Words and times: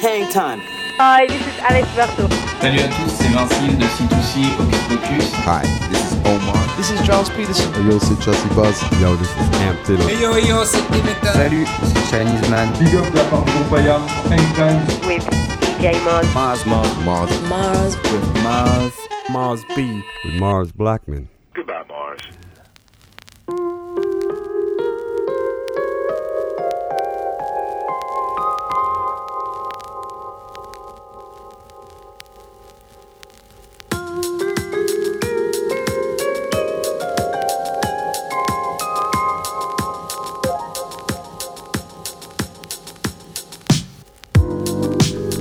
hang 0.00 0.26
time. 0.32 0.60
Hi, 0.96 1.26
this 1.26 1.40
is 1.46 1.58
Alex 1.60 1.86
Berto. 1.94 2.28
Salut 2.60 2.80
à 2.80 2.88
tous, 2.88 3.10
c'est 3.10 3.28
Vincile 3.28 3.76
de 3.76 3.84
C2C 3.84 4.48
Hocus 4.58 4.80
Pocus. 4.88 5.32
Hi, 5.46 5.62
this 5.90 6.00
is 6.00 6.18
Omar. 6.24 6.56
This 6.76 6.90
is 6.90 7.06
Charles 7.06 7.28
Peterson. 7.30 7.70
Yo, 7.84 7.98
c'est 7.98 8.20
Chelsea 8.22 8.48
Buzz. 8.54 8.80
Yo, 9.00 9.14
this 9.16 9.28
is 9.28 9.48
Amp 9.62 9.82
Taylor. 9.84 10.08
Hey 10.08 10.20
yo, 10.20 10.36
yo, 10.36 10.64
c'est 10.64 10.82
Dimitra. 10.90 11.32
Salut, 11.32 11.66
c'est 11.84 12.04
Chinese 12.10 12.48
Man. 12.48 12.68
Big 12.78 12.94
up 12.96 13.14
la 13.14 13.24
part 13.24 13.44
de 13.44 13.64
Paya, 13.70 13.98
Hang 14.30 14.46
Time. 14.56 14.80
With 15.06 15.24
DJ 15.60 16.02
Mars. 16.04 16.26
Mars, 16.34 16.66
Mars, 16.66 16.96
Mars. 17.04 17.30
Mars. 17.48 17.96
With 18.10 18.42
Mars. 18.42 18.92
Mars 19.30 19.64
B. 19.76 20.02
With 20.24 20.34
Mars 20.40 20.72
Blackman. 20.72 21.28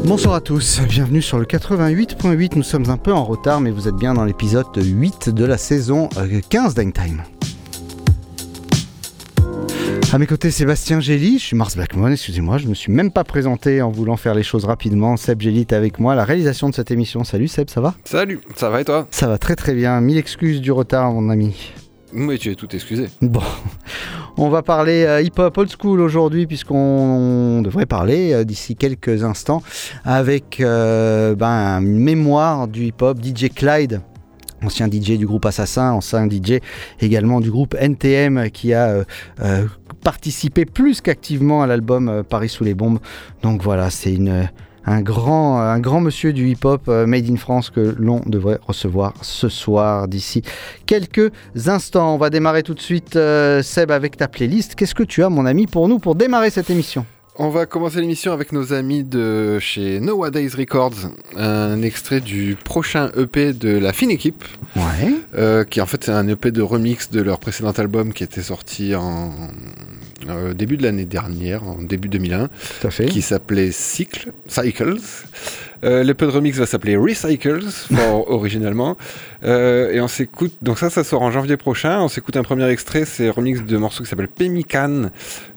Bonsoir 0.10 0.34
à 0.34 0.42
tous, 0.42 0.82
bienvenue 0.90 1.22
sur 1.22 1.38
le 1.38 1.46
88.8. 1.46 2.56
Nous 2.56 2.64
sommes 2.64 2.90
un 2.90 2.98
peu 2.98 3.14
en 3.14 3.24
retard, 3.24 3.62
mais 3.62 3.70
vous 3.70 3.88
êtes 3.88 3.94
bien 3.94 4.16
dans 4.16 4.26
l'épisode 4.26 4.66
8 4.76 5.30
de 5.30 5.46
la 5.46 5.56
saison 5.56 6.10
euh, 6.18 6.42
15 6.50 6.74
d'Hangtime. 6.74 7.22
À 10.12 10.18
mes 10.18 10.26
côtés, 10.26 10.50
Sébastien 10.50 11.00
Gély, 11.00 11.38
je 11.38 11.46
suis 11.46 11.56
Mars 11.56 11.76
Blackmon, 11.76 12.08
excusez-moi, 12.08 12.58
je 12.58 12.68
me 12.68 12.74
suis 12.74 12.92
même 12.92 13.12
pas 13.12 13.24
présenté 13.24 13.84
en 13.84 13.92
voulant 13.92 14.18
faire 14.18 14.34
les 14.34 14.42
choses 14.42 14.66
rapidement. 14.66 15.16
Seb 15.16 15.42
Gély 15.42 15.60
est 15.60 15.74
avec 15.74 16.00
moi, 16.00 16.16
la 16.16 16.26
réalisation 16.26 16.70
de 16.70 16.74
cette 16.74 16.90
émission. 16.90 17.24
Salut 17.24 17.48
Seb, 17.48 17.70
ça 17.70 17.80
va? 17.80 17.94
Salut, 18.04 18.42
ça 18.56 18.72
va 18.72 18.82
et 18.82 18.86
toi? 18.86 19.08
Ça 19.12 19.28
va 19.28 19.38
très 19.38 19.56
très 19.56 19.76
bien, 19.76 20.02
mille 20.02 20.18
excuses 20.18 20.60
du 20.60 20.72
retard 20.72 21.12
mon 21.12 21.30
ami. 21.30 21.72
Oui, 22.14 22.40
tu 22.40 22.52
es 22.52 22.56
tout 22.56 22.74
excusé. 22.76 23.08
Bon, 23.22 23.42
on 24.38 24.50
va 24.50 24.64
parler 24.64 25.04
euh, 25.04 25.22
hip-hop 25.22 25.58
old 25.58 25.70
school 25.70 26.00
aujourd'hui, 26.02 26.48
puisqu'on 26.48 27.62
devrait 27.62 27.86
parler 27.86 28.34
euh, 28.34 28.44
d'ici 28.44 28.76
quelques 28.76 29.24
instants 29.24 29.62
avec 30.06 30.60
euh, 30.60 31.36
ben, 31.36 31.80
une 31.82 32.00
mémoire 32.00 32.68
du 32.68 32.86
hip-hop, 32.86 33.20
DJ 33.24 33.50
Clyde. 33.54 34.02
Ancien 34.62 34.88
DJ 34.88 35.18
du 35.18 35.26
groupe 35.26 35.46
Assassin, 35.46 35.92
ancien 35.94 36.28
DJ 36.28 36.60
également 37.00 37.40
du 37.40 37.50
groupe 37.50 37.76
NTM 37.80 38.50
qui 38.50 38.74
a 38.74 39.06
participé 40.04 40.66
plus 40.66 41.00
qu'activement 41.00 41.64
à 41.64 41.68
l'album 41.68 42.24
Paris 42.28 42.50
sous 42.50 42.66
les 42.66 42.74
bombes. 42.74 43.00
Donc 43.42 43.64
voilà, 43.64 43.90
c'est 43.90 44.14
une, 44.14 44.50
un, 44.90 45.02
grand, 45.02 45.60
un 45.62 45.80
grand 45.80 46.02
monsieur 46.02 46.34
du 46.34 46.50
hip-hop 46.50 46.82
euh, 46.88 47.06
made 47.06 47.30
in 47.30 47.36
France 47.38 47.70
que 47.70 47.96
l'on 47.98 48.22
devrait 48.26 48.60
recevoir 48.66 49.14
ce 49.22 49.48
soir 49.48 50.08
d'ici 50.08 50.42
quelques 50.86 51.32
instants. 51.68 52.16
On 52.16 52.18
va 52.18 52.30
démarrer 52.30 52.64
tout 52.64 52.74
de 52.74 52.82
suite, 52.82 53.16
euh, 53.16 53.62
Seb, 53.62 53.92
avec 53.92 54.18
ta 54.18 54.28
playlist. 54.28 54.76
Qu'est-ce 54.76 54.96
que 54.96 55.04
tu 55.04 55.24
as, 55.24 55.30
mon 55.30 55.46
ami, 55.46 55.68
pour 55.68 55.88
nous 55.88 56.00
pour 56.00 56.16
démarrer 56.16 56.50
cette 56.50 56.70
émission? 56.70 57.06
On 57.42 57.48
va 57.50 57.66
commencer 57.66 58.02
l'émission 58.02 58.34
avec 58.34 58.52
nos 58.52 58.74
amis 58.74 59.06
de 59.06 59.60
chez 59.60 60.02
Nowadays 60.02 60.50
Records, 60.58 61.12
un 61.38 61.82
extrait 61.84 62.20
du 62.20 62.58
prochain 62.62 63.12
EP 63.16 63.54
de 63.54 63.78
la 63.78 63.94
fine 63.94 64.12
équipe, 64.12 64.44
Ouais. 64.76 65.14
euh, 65.38 65.64
qui 65.64 65.80
en 65.80 65.86
fait 65.86 66.04
c'est 66.04 66.12
un 66.12 66.28
EP 66.28 66.52
de 66.52 66.62
remix 66.62 67.12
de 67.12 67.22
leur 67.22 67.40
précédent 67.40 67.72
album 67.72 68.12
qui 68.12 68.26
était 68.26 68.42
sorti 68.42 68.94
en 68.94 69.32
euh, 70.28 70.54
début 70.54 70.78
de 70.78 70.84
l'année 70.84 71.06
dernière, 71.06 71.64
en 71.68 71.82
début 71.82 72.10
2001, 72.10 72.48
Tout 72.82 72.88
à 72.88 72.92
fait. 72.92 73.06
qui 73.06 73.22
s'appelait 73.22 73.72
Cycle, 73.72 74.32
Cycles. 74.48 74.98
Euh, 75.86 76.04
L'EP 76.04 76.26
de 76.26 76.32
remix 76.32 76.58
va 76.58 76.66
s'appeler 76.66 76.98
Recycles, 76.98 77.62
for- 77.94 78.30
originalement. 78.30 78.98
Euh, 79.44 79.92
et 79.94 80.02
on 80.02 80.10
s'écoute, 80.10 80.54
donc 80.62 80.78
ça, 80.78 80.90
ça 80.90 81.04
sort 81.06 81.22
en 81.22 81.32
janvier 81.32 81.56
prochain. 81.56 82.02
On 82.02 82.10
s'écoute 82.10 82.36
un 82.36 82.44
premier 82.44 82.68
extrait, 82.70 83.06
c'est 83.06 83.30
un 83.30 83.32
remix 83.32 83.64
de 83.64 83.78
morceau 83.78 84.04
qui 84.04 84.10
s'appelle 84.10 84.28
Pemican, 84.28 85.04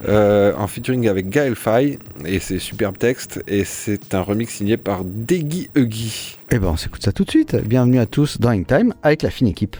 euh, 0.09 0.53
en 0.57 0.67
featuring 0.69 1.09
avec 1.09 1.29
Gaël 1.29 1.57
Faye. 1.57 1.99
Et 2.25 2.39
c'est 2.39 2.61
superbe 2.61 2.97
texte. 2.99 3.43
Et 3.49 3.65
c'est 3.65 4.15
un 4.15 4.21
remix 4.21 4.53
signé 4.55 4.77
par 4.77 5.03
Deggy 5.05 5.69
Huggy. 5.75 6.39
Eh 6.53 6.59
ben, 6.61 6.69
on 6.69 6.77
s'écoute 6.77 7.03
ça 7.03 7.11
tout 7.13 7.25
de 7.25 7.31
suite. 7.31 7.57
Bienvenue 7.67 7.99
à 7.99 8.07
tous 8.07 8.39
dans 8.39 8.51
Hangtime 8.53 8.95
avec 9.03 9.23
la 9.23 9.31
fine 9.31 9.49
équipe. 9.49 9.77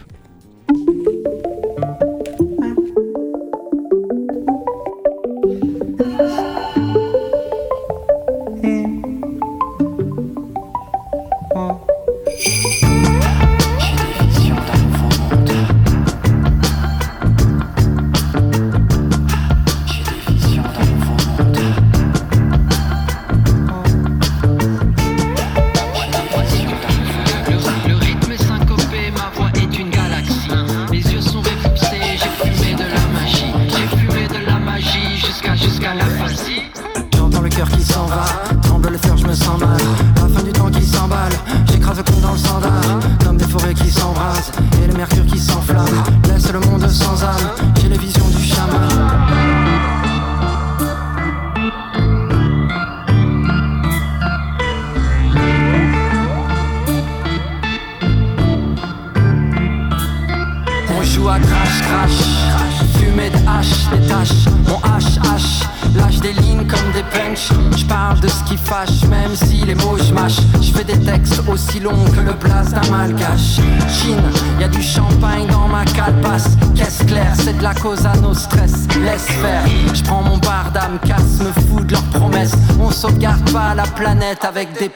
Avec 84.43 84.73
des 84.73 84.89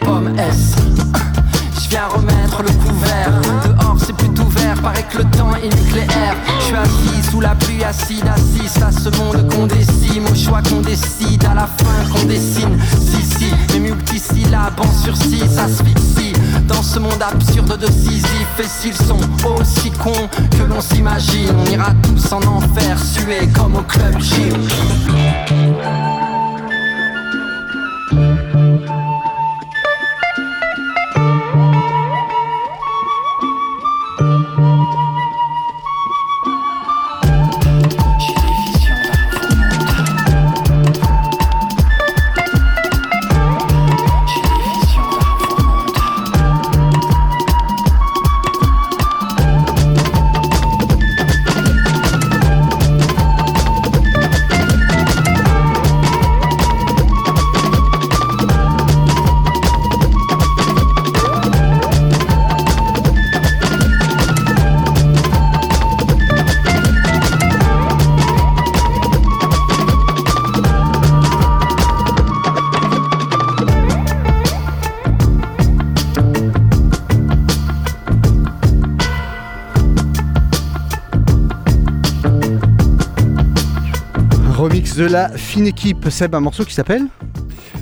De 84.97 85.05
la 85.05 85.29
fine 85.29 85.67
équipe. 85.67 86.09
Seb, 86.09 86.33
un 86.33 86.39
morceau 86.39 86.65
qui 86.65 86.73
s'appelle 86.73 87.05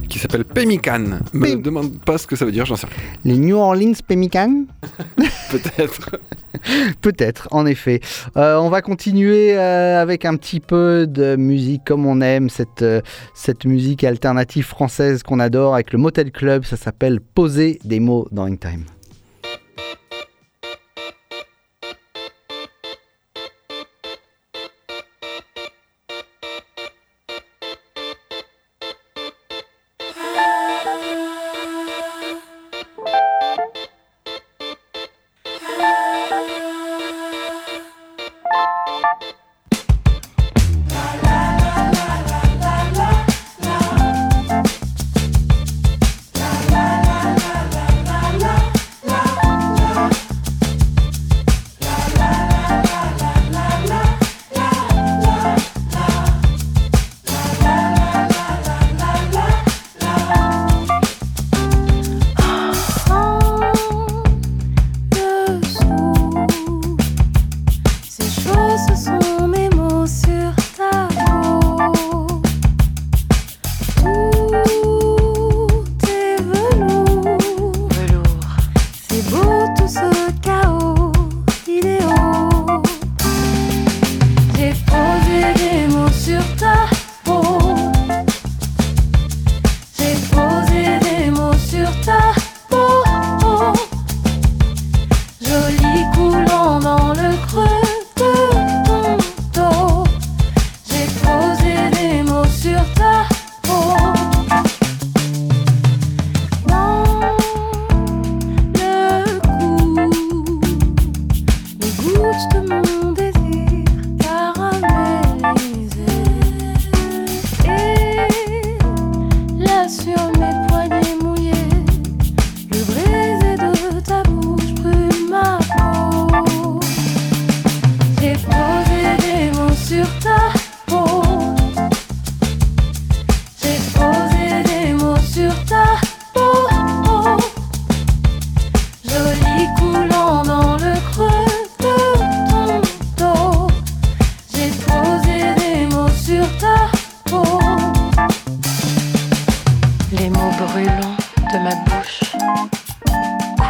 Qui 0.10 0.20
s'appelle 0.20 0.44
Pemmican. 0.44 1.20
Me 1.32 1.56
demande 1.56 1.98
pas 2.04 2.18
ce 2.18 2.28
que 2.28 2.36
ça 2.36 2.44
veut 2.44 2.52
dire, 2.52 2.66
j'en 2.66 2.76
sais 2.76 2.88
rien. 2.88 2.96
Les 3.24 3.38
New 3.38 3.56
Orleans 3.56 3.94
Pemmican 4.06 4.66
Peut-être. 5.50 6.10
Peut-être, 7.00 7.48
en 7.52 7.66
effet. 7.66 8.02
Euh, 8.36 8.58
on 8.58 8.70
va 8.70 8.82
continuer 8.82 9.58
euh, 9.58 10.02
avec 10.02 10.26
un 10.26 10.36
petit 10.36 10.60
peu 10.60 11.08
de 11.08 11.38
musique 11.38 11.84
comme 11.86 12.06
on 12.06 12.20
aime, 12.20 12.50
cette, 12.50 12.82
euh, 12.82 13.02
cette 13.34 13.64
musique 13.64 14.04
alternative 14.04 14.66
française 14.66 15.24
qu'on 15.24 15.40
adore 15.40 15.76
avec 15.76 15.94
le 15.94 16.00
Motel 16.00 16.32
Club. 16.32 16.66
Ça 16.66 16.76
s'appelle 16.76 17.22
Poser 17.22 17.80
des 17.86 18.02
mots 18.02 18.28
dans 18.32 18.44
In 18.44 18.58
Time. 18.58 18.84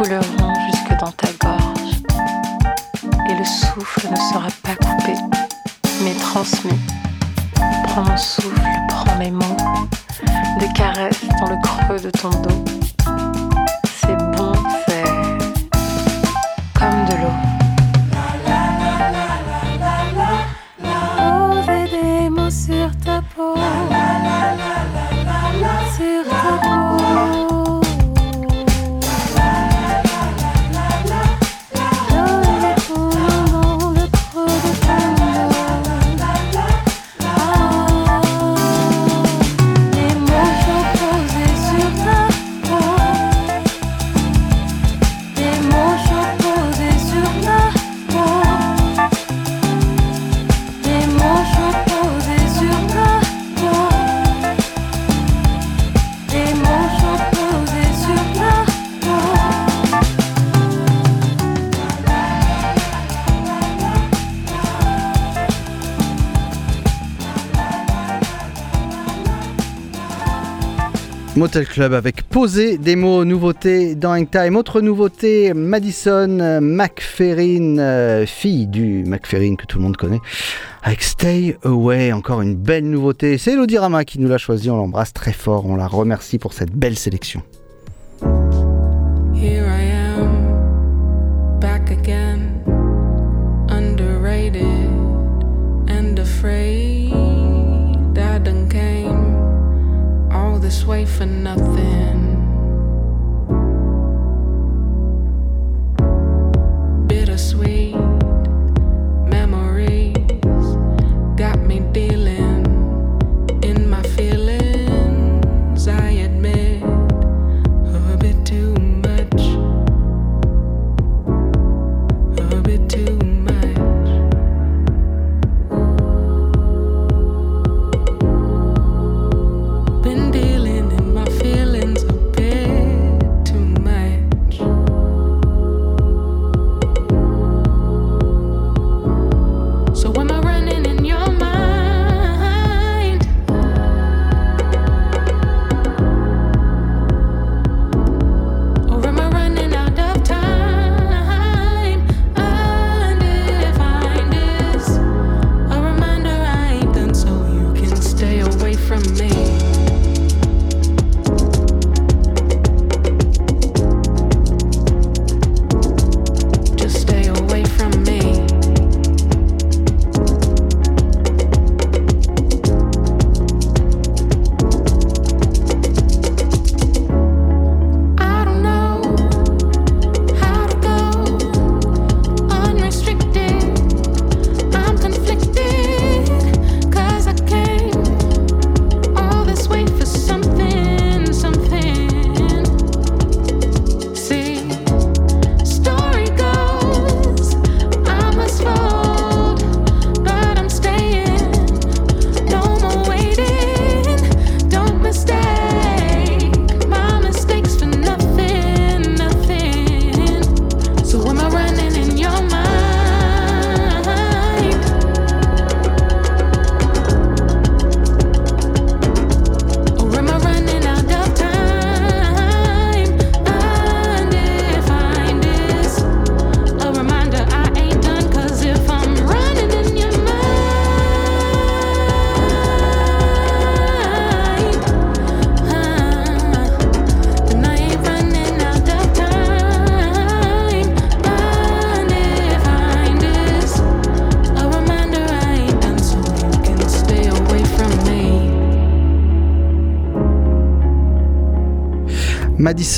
Couleront 0.05 0.53
jusque 0.71 0.99
dans 0.99 1.11
ta 1.11 1.27
gorge. 1.41 1.95
Et 3.27 3.33
le 3.33 3.43
souffle 3.43 4.07
ne 4.11 4.15
sera 4.15 4.47
pas 4.61 4.75
coupé, 4.75 5.13
mais 6.03 6.13
transmis. 6.13 6.79
Prends 7.85 8.03
mon 8.03 8.17
souffle, 8.17 8.61
prends 8.87 9.15
mes 9.17 9.31
mots, 9.31 9.57
des 10.59 10.71
caresses 10.73 11.25
dans 11.39 11.49
le 11.49 11.57
creux 11.61 11.99
de 11.99 12.11
ton 12.11 12.29
dos. 12.29 12.74
Club 71.63 71.93
avec 71.93 72.23
Poser 72.23 72.77
des 72.77 72.97
mots, 72.97 73.23
nouveauté 73.23 73.95
dans 73.95 74.23
Time. 74.25 74.57
Autre 74.57 74.81
nouveauté, 74.81 75.53
Madison 75.53 76.39
euh, 76.41 76.59
McFerrin, 76.59 77.77
euh, 77.77 78.25
fille 78.25 78.67
du 78.67 79.03
McFerrin 79.05 79.55
que 79.55 79.65
tout 79.65 79.77
le 79.77 79.83
monde 79.83 79.95
connaît, 79.95 80.19
avec 80.83 81.01
Stay 81.01 81.55
Away. 81.63 82.11
Encore 82.11 82.41
une 82.41 82.55
belle 82.55 82.89
nouveauté. 82.89 83.37
C'est 83.37 83.53
Elodie 83.53 83.77
Rama 83.77 84.03
qui 84.03 84.19
nous 84.19 84.27
l'a 84.27 84.37
choisi. 84.37 84.69
On 84.69 84.75
l'embrasse 84.75 85.13
très 85.13 85.31
fort. 85.31 85.65
On 85.65 85.77
la 85.77 85.87
remercie 85.87 86.39
pour 86.39 86.51
cette 86.51 86.71
belle 86.71 86.97
sélection. 86.97 87.41
Here 89.33 89.65
I 89.65 89.91
am, 90.19 91.59
back 91.61 91.89
again, 91.89 92.63
underrated 93.69 94.65
and 95.87 96.19
afraid. 96.19 97.04
This 100.75 100.85
way 100.85 101.05
for 101.05 101.25
nothing. 101.25 102.34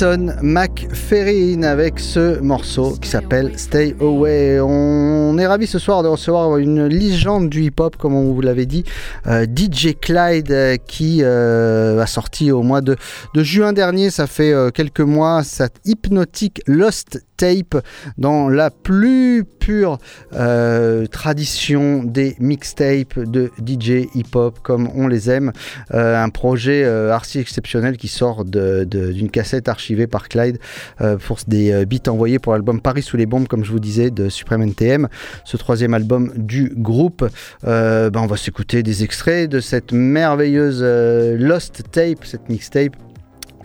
Madison 0.00 0.32
McFerrin 0.42 1.64
avec 1.64 1.98
ce 1.98 2.38
morceau 2.38 2.92
qui 3.00 3.08
s'appelle 3.08 3.58
Stay 3.58 3.96
Away. 4.00 4.60
On 4.60 5.36
est 5.38 5.46
ravi 5.46 5.66
ce 5.66 5.80
soir 5.80 6.04
de 6.04 6.08
recevoir 6.08 6.56
une 6.58 6.86
légende 6.86 7.48
du 7.48 7.64
hip-hop, 7.64 7.96
comme 7.96 8.14
on 8.14 8.32
vous 8.32 8.40
l'avait 8.40 8.66
dit, 8.66 8.84
euh, 9.26 9.44
DJ 9.44 9.96
Clyde, 10.00 10.52
euh, 10.52 10.76
qui 10.76 11.18
euh, 11.22 12.00
a 12.00 12.06
sorti 12.06 12.52
au 12.52 12.62
mois 12.62 12.80
de, 12.80 12.96
juin 13.34 13.72
dernier, 13.72 14.10
ça 14.10 14.28
fait 14.28 14.54
quelques 14.72 15.00
mois, 15.00 15.42
cette 15.42 15.80
hypnotique 15.84 16.62
Lost 16.68 17.20
Tape 17.38 17.82
dans 18.18 18.50
la 18.50 18.70
plus 18.70 19.44
pure 19.44 19.98
euh, 20.34 21.06
tradition 21.06 22.02
des 22.02 22.36
mixtapes 22.40 23.18
de 23.18 23.50
DJ 23.64 24.08
hip-hop 24.14 24.58
comme 24.62 24.90
on 24.94 25.06
les 25.06 25.30
aime. 25.30 25.52
Euh, 25.94 26.22
un 26.22 26.28
projet 26.28 26.84
euh, 26.84 27.12
archi 27.12 27.38
exceptionnel 27.38 27.96
qui 27.96 28.08
sort 28.08 28.44
d'une 28.44 29.30
cassette 29.30 29.68
archivée 29.68 30.06
par 30.06 30.28
Clyde 30.28 30.58
euh, 31.00 31.16
pour 31.16 31.38
des 31.46 31.86
beats 31.86 32.10
envoyés 32.10 32.38
pour 32.38 32.52
l'album 32.52 32.80
Paris 32.80 33.02
sous 33.02 33.16
les 33.16 33.26
bombes, 33.26 33.46
comme 33.46 33.64
je 33.64 33.70
vous 33.70 33.78
disais, 33.78 34.10
de 34.10 34.28
Supreme 34.28 34.62
NTM, 34.62 35.08
ce 35.44 35.56
troisième 35.56 35.94
album 35.94 36.32
du 36.36 36.72
groupe. 36.76 37.24
Ben, 37.62 38.10
on 38.14 38.26
va 38.26 38.36
s'écouter 38.36 38.82
des 38.82 39.04
extraits 39.04 39.48
de 39.48 39.60
cette 39.60 39.92
merveilleuse 39.92 40.82
Lost 40.82 41.82
Tape, 41.92 42.24
cette 42.24 42.48
mixtape. 42.48 42.96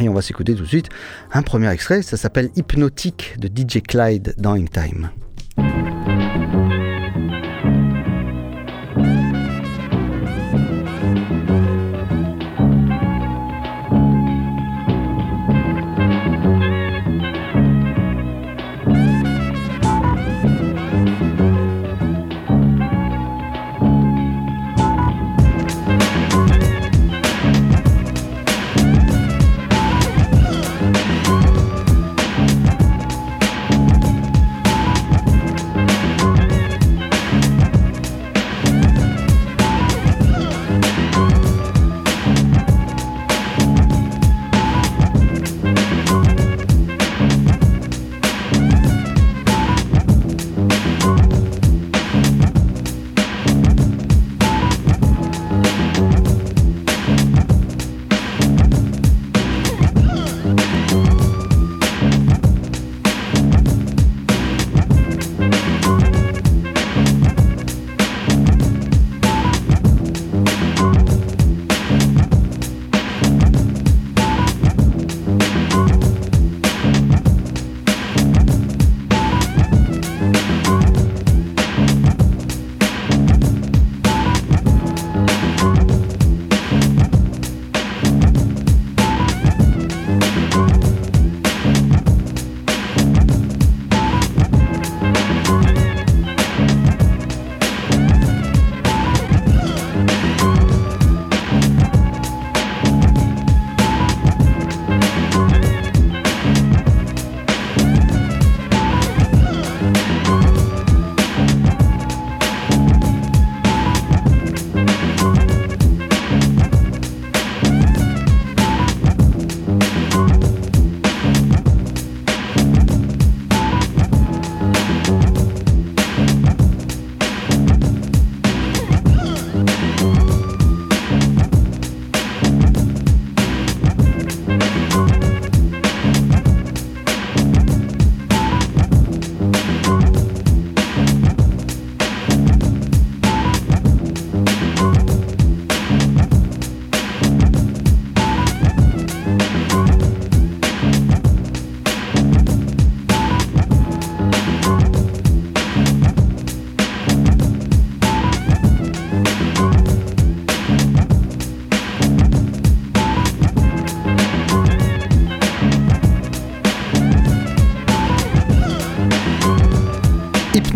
Et 0.03 0.10
on 0.10 0.13
va 0.13 0.22
s'écouter 0.22 0.53
tout 0.53 0.63
de 0.63 0.67
suite 0.67 0.89
un 1.31 1.43
premier 1.43 1.72
extrait, 1.72 2.01
ça 2.01 2.17
s'appelle 2.17 2.50
Hypnotique 2.57 3.36
de 3.39 3.48
DJ 3.48 3.81
Clyde 3.81 4.36
dans 4.38 4.53
In 4.53 4.65
Time. 4.65 5.10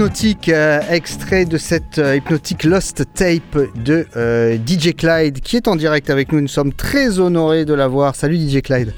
Hypnotique, 0.08 0.48
euh, 0.48 0.80
extrait 0.90 1.44
de 1.44 1.58
cette 1.58 1.98
euh, 1.98 2.16
Hypnotique 2.16 2.64
Lost 2.64 3.04
Tape 3.14 3.58
de 3.76 4.08
euh, 4.16 4.58
DJ 4.66 4.96
Clyde 4.96 5.42
qui 5.42 5.58
est 5.58 5.68
en 5.68 5.76
direct 5.76 6.10
avec 6.10 6.32
nous. 6.32 6.40
Nous 6.40 6.48
sommes 6.48 6.72
très 6.72 7.20
honorés 7.20 7.66
de 7.66 7.74
l'avoir. 7.74 8.16
Salut 8.16 8.38
DJ 8.38 8.62
Clyde. 8.62 8.94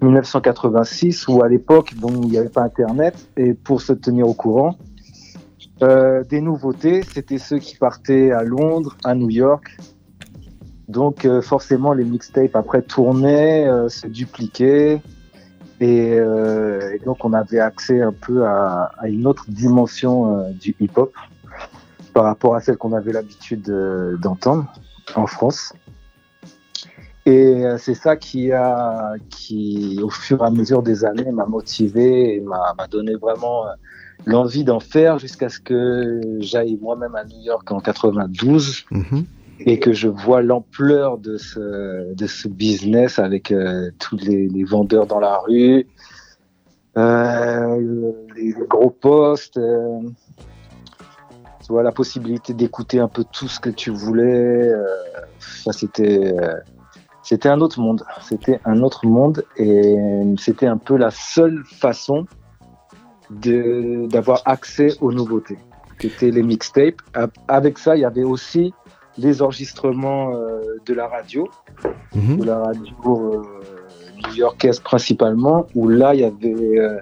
1986, 0.00 1.28
où 1.28 1.42
à 1.42 1.48
l'époque, 1.48 1.92
bon, 1.96 2.22
il 2.22 2.30
n'y 2.30 2.38
avait 2.38 2.48
pas 2.48 2.62
Internet, 2.62 3.28
et 3.36 3.52
pour 3.54 3.82
se 3.82 3.92
tenir 3.92 4.28
au 4.28 4.34
courant, 4.34 4.76
euh, 5.84 6.24
des 6.24 6.40
nouveautés, 6.40 7.02
c'était 7.02 7.38
ceux 7.38 7.58
qui 7.58 7.76
partaient 7.76 8.30
à 8.30 8.42
Londres, 8.42 8.96
à 9.04 9.14
New 9.14 9.28
York. 9.28 9.76
Donc 10.88 11.24
euh, 11.24 11.42
forcément, 11.42 11.92
les 11.92 12.04
mixtapes 12.04 12.56
après 12.56 12.82
tournaient, 12.82 13.66
euh, 13.68 13.88
se 13.88 14.06
dupliquaient. 14.06 15.02
Et, 15.80 16.18
donc 17.04 17.24
on 17.24 17.32
avait 17.34 17.58
accès 17.58 18.00
un 18.00 18.12
peu 18.12 18.46
à, 18.46 18.90
une 19.04 19.26
autre 19.26 19.44
dimension 19.48 20.48
du 20.52 20.74
hip-hop 20.80 21.12
par 22.14 22.24
rapport 22.24 22.54
à 22.54 22.60
celle 22.60 22.78
qu'on 22.78 22.94
avait 22.94 23.12
l'habitude 23.12 23.64
d'entendre. 24.22 24.72
en 25.14 25.26
France. 25.26 25.74
Et 27.26 27.64
c'est 27.76 27.94
ça 27.94 28.16
qui 28.16 28.52
a, 28.52 29.14
qui, 29.28 30.00
au 30.02 30.10
fur 30.10 30.42
et 30.42 30.46
à 30.46 30.50
mesure 30.50 30.82
des 30.82 31.04
années, 31.04 31.30
m'a 31.32 31.44
motivé 31.44 32.36
et 32.36 32.40
m'a 32.40 32.86
donné 32.88 33.14
vraiment 33.16 33.64
l'envie 34.26 34.64
d'en 34.64 34.80
faire 34.80 35.18
jusqu'à 35.18 35.48
ce 35.48 35.60
que 35.60 36.20
j'aille 36.38 36.78
moi-même 36.80 37.14
à 37.14 37.24
New 37.24 37.40
York 37.42 37.70
en 37.70 37.80
92 37.80 38.84
Mhm. 38.90 39.24
et 39.60 39.78
que 39.78 39.92
je 39.92 40.08
vois 40.08 40.42
l'ampleur 40.42 41.18
de 41.18 41.36
ce, 41.36 42.12
de 42.14 42.26
ce 42.26 42.48
business 42.48 43.18
avec 43.18 43.52
euh, 43.52 43.90
tous 43.98 44.16
les, 44.16 44.48
les 44.48 44.64
vendeurs 44.64 45.06
dans 45.06 45.20
la 45.20 45.38
rue, 45.38 45.86
euh, 46.96 48.12
les, 48.36 48.52
gros 48.68 48.90
postes, 48.90 49.56
euh, 49.58 50.00
tu 51.64 51.72
vois, 51.72 51.82
la 51.82 51.92
possibilité 51.92 52.54
d'écouter 52.54 52.98
un 53.00 53.08
peu 53.08 53.24
tout 53.30 53.48
ce 53.48 53.58
que 53.60 53.70
tu 53.70 53.90
voulais. 53.90 54.70
ça, 55.38 55.72
c'était, 55.72 56.34
c'était 57.22 57.48
un 57.48 57.60
autre 57.60 57.80
monde. 57.80 58.04
C'était 58.20 58.60
un 58.64 58.82
autre 58.82 59.06
monde 59.06 59.44
et 59.56 59.96
c'était 60.38 60.66
un 60.66 60.76
peu 60.76 60.96
la 60.96 61.10
seule 61.10 61.62
façon 61.64 62.26
d'avoir 64.08 64.42
accès 64.44 64.90
aux 65.00 65.12
nouveautés. 65.12 65.58
C'était 66.00 66.30
les 66.30 66.42
mixtapes. 66.42 67.00
Avec 67.48 67.78
ça, 67.78 67.96
il 67.96 68.00
y 68.00 68.04
avait 68.04 68.24
aussi 68.24 68.74
les 69.16 69.42
enregistrements 69.42 70.34
euh, 70.34 70.60
de 70.86 70.92
la 70.94 71.06
radio, 71.06 71.48
Mhm. 72.14 72.38
de 72.38 72.44
la 72.44 72.58
radio 72.58 72.94
euh, 73.06 73.42
new-yorkaise 74.28 74.80
principalement, 74.80 75.66
où 75.74 75.88
là, 75.88 76.14
il 76.14 76.20
y 76.20 76.24
avait 76.24 76.78
euh, 76.78 76.98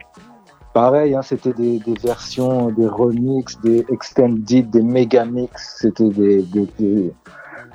pareil, 0.74 1.14
hein, 1.14 1.22
c'était 1.22 1.54
des, 1.54 1.78
des 1.78 1.94
versions, 2.02 2.68
des 2.70 2.86
remixes, 2.86 3.58
des 3.62 3.84
extended, 3.88 4.68
des 4.70 4.82
méga 4.82 5.24
mix, 5.24 5.78
c'était 5.80 6.10
des, 6.10 6.42
des, 6.42 6.68
des, 6.78 7.12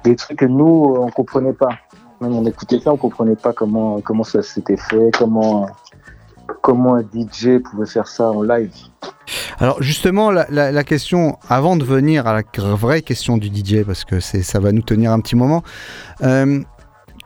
des 0.04 0.16
trucs 0.16 0.38
que 0.40 0.46
nous, 0.46 0.96
on 1.00 1.10
comprenait 1.10 1.54
pas. 1.54 1.80
Même 2.22 2.36
on 2.36 2.46
écoutait 2.46 2.80
ça, 2.80 2.94
on 2.94 2.98
comprenait 2.98 3.36
pas 3.36 3.54
comment, 3.54 4.02
comment 4.02 4.24
ça 4.24 4.42
s'était 4.42 4.78
fait, 4.78 5.10
comment, 5.18 5.68
comment 6.62 6.96
un 6.96 7.02
DJ 7.02 7.60
pouvait 7.64 7.86
faire 7.86 8.08
ça 8.08 8.30
en 8.32 8.42
live. 8.42 8.72
Alors 9.60 9.82
justement, 9.82 10.32
la, 10.32 10.84
question, 10.84 11.38
avant 11.50 11.76
de 11.76 11.84
venir 11.84 12.28
à 12.28 12.34
la 12.34 12.44
vraie 12.76 13.02
question 13.02 13.38
du 13.38 13.48
DJ, 13.48 13.84
parce 13.86 14.06
que 14.06 14.20
ça 14.20 14.60
va 14.60 14.72
nous 14.72 14.82
tenir 14.82 15.12
un 15.12 15.20
petit 15.20 15.36
moment, 15.36 15.64
euh, 16.24 16.62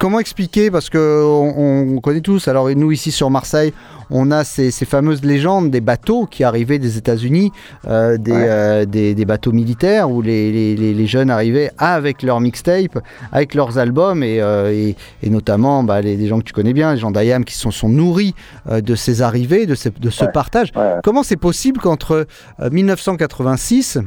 comment 0.02 0.20
expliquer, 0.20 0.72
parce 0.72 0.90
que 0.90 1.24
on, 1.24 1.96
on 1.96 2.00
connaît 2.02 2.22
tous, 2.22 2.48
alors 2.48 2.68
nous 2.72 2.92
ici 2.92 3.12
sur 3.12 3.30
Marseille, 3.30 3.72
on 4.10 4.32
a 4.32 4.44
ces, 4.44 4.72
ces 4.72 4.86
fameuses 4.86 5.24
légendes 5.24 5.70
des 5.70 5.80
bateaux 5.80 6.26
qui 6.26 6.44
arrivaient 6.44 6.80
des 6.80 6.98
États-Unis, 6.98 7.52
euh, 7.88 8.18
des, 8.18 8.32
Ouais. 8.32 8.46
euh, 8.50 8.86
des, 8.86 9.14
des 9.14 9.26
bateaux 9.26 9.52
militaires 9.52 10.10
où 10.10 10.24
les, 10.24 10.52
les- 10.52 10.76
les- 10.76 10.94
les 10.96 11.08
jeunes 11.08 11.30
arrivaient 11.30 11.70
avec 11.78 12.24
leurs 12.24 12.42
mixtapes, 12.42 12.98
avec 13.32 13.54
leurs 13.54 13.78
albums 13.78 14.24
et, 14.24 14.42
euh, 14.42 14.72
et- 14.74 14.96
et 15.22 15.30
notamment 15.30 15.84
bah, 15.84 16.02
les, 16.02 16.28
gens 16.28 16.40
que 16.40 16.46
tu 16.46 16.54
connais 16.54 16.74
bien, 16.74 16.94
les 16.94 17.00
gens 17.00 17.12
d'IAM 17.12 17.46
qui 17.46 17.54
sont, 17.56 17.72
sont 17.72 17.88
nourris 17.90 18.34
de 18.70 18.96
ces 18.96 19.22
arrivées, 19.22 19.68
de, 19.68 19.76
ces- 19.76 19.92
de 19.92 20.10
ce 20.10 20.26
Ouais. 20.26 20.32
partage. 20.34 20.72
Ouais. 20.76 20.96
Comment 21.04 21.22
c'est 21.24 21.38
possible 21.38 21.80
qu'entre 21.80 22.26
euh, 22.60 22.70
1986 22.72 24.00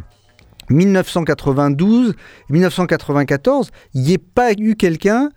1992, 0.71 2.15
1994, 2.49 3.71
il 3.95 4.03
n'y 4.03 4.13
ait 4.15 4.19
pas 4.19 4.53
eu 4.59 4.77
quelqu'un, 4.77 5.29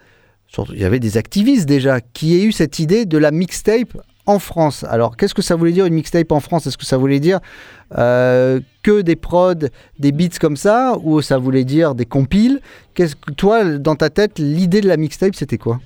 il 0.70 0.80
y 0.80 0.86
avait 0.86 1.00
des 1.00 1.18
activistes 1.18 1.68
déjà, 1.68 2.02
qui 2.02 2.36
ait 2.36 2.44
eu 2.44 2.52
cette 2.52 2.80
idée 2.80 3.06
de 3.06 3.18
la 3.18 3.32
mixtape 3.32 3.98
en 4.26 4.40
France. 4.40 4.84
Alors, 4.84 5.16
qu'est-ce 5.16 5.34
que 5.34 5.42
ça 5.42 5.56
voulait 5.56 5.72
dire 5.72 5.86
une 5.86 5.94
mixtape 5.94 6.32
en 6.32 6.40
France? 6.40 6.68
Est-ce 6.68 6.78
que 6.78 6.86
ça 6.86 6.98
voulait 6.98 7.20
dire 7.20 7.40
euh, 7.98 8.60
que 8.84 9.02
des 9.02 9.16
prods, 9.16 9.54
des 10.00 10.12
beats 10.12 10.38
comme 10.40 10.58
ça, 10.58 10.98
ou 11.02 11.22
ça 11.22 11.38
voulait 11.38 11.64
dire 11.64 11.96
des 11.96 12.06
compiles? 12.06 12.60
Qu'est-ce 12.94 13.16
que 13.16 13.32
toi, 13.32 13.78
dans 13.78 13.96
ta 13.96 14.10
tête, 14.10 14.38
l'idée 14.38 14.82
de 14.82 14.88
la 14.88 14.98
mixtape, 14.98 15.36
c'était 15.36 15.58
quoi? 15.58 15.80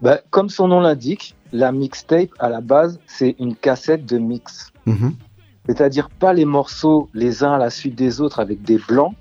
Ben, 0.00 0.18
comme 0.30 0.48
son 0.48 0.68
nom 0.68 0.80
l'indique, 0.80 1.36
la 1.52 1.70
mixtape, 1.70 2.30
à 2.38 2.48
la 2.48 2.60
base, 2.60 2.98
c'est 3.06 3.36
une 3.38 3.54
cassette 3.54 4.06
de 4.06 4.18
mix. 4.18 4.72
Mhm. 4.86 5.14
C'est-à-dire 5.66 6.10
pas 6.10 6.32
les 6.32 6.44
morceaux 6.44 7.08
les 7.14 7.44
uns 7.44 7.52
à 7.52 7.58
la 7.58 7.70
suite 7.70 7.94
des 7.94 8.20
autres 8.20 8.40
avec 8.40 8.62
des 8.62 8.78
blancs, 8.78 9.14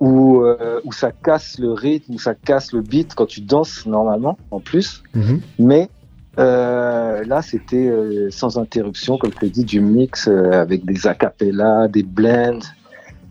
où, 0.00 0.40
euh, 0.42 0.80
où 0.84 0.92
ça 0.92 1.12
casse 1.12 1.58
le 1.58 1.72
rythme, 1.72 2.14
où 2.14 2.18
ça 2.18 2.34
casse 2.34 2.72
le 2.72 2.80
beat 2.80 3.14
quand 3.14 3.26
tu 3.26 3.42
danses 3.42 3.86
normalement, 3.86 4.38
en 4.50 4.60
plus. 4.60 5.02
Mhm. 5.14 5.40
Mais 5.58 5.88
euh, 6.38 7.22
là, 7.24 7.42
c'était 7.42 7.86
euh, 7.86 8.30
sans 8.30 8.58
interruption, 8.58 9.18
comme 9.18 9.30
je 9.38 9.44
l'ai 9.44 9.50
dit, 9.50 9.64
du 9.64 9.80
mix 9.80 10.26
euh, 10.26 10.52
avec 10.52 10.84
des 10.86 11.06
acapellas, 11.06 11.88
des 11.88 12.02
blends, 12.02 12.60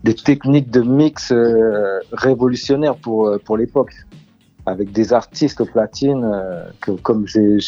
des 0.04 0.14
techniques 0.14 0.70
de 0.70 0.80
mix 0.80 1.32
euh, 1.32 1.98
révolutionnaires 2.12 2.96
pour, 2.96 3.26
euh, 3.26 3.38
pour 3.44 3.56
l'époque, 3.56 3.92
avec 4.66 4.92
des 4.92 5.12
artistes 5.12 5.60
au 5.60 5.64
platine 5.66 6.22
euh, 6.24 6.62
que, 6.80 6.92
comme 6.92 7.26
j'ai- 7.26 7.58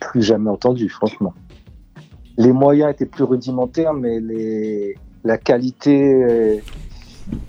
plus 0.00 0.22
jamais 0.22 0.50
entendu, 0.50 0.88
franchement. 0.88 1.34
Les 2.36 2.52
moyens 2.52 2.92
étaient 2.92 3.06
plus 3.06 3.24
rudimentaires, 3.24 3.94
mais 3.94 4.20
les, 4.20 4.94
la 5.24 5.38
qualité, 5.38 6.14
euh, 6.14 6.56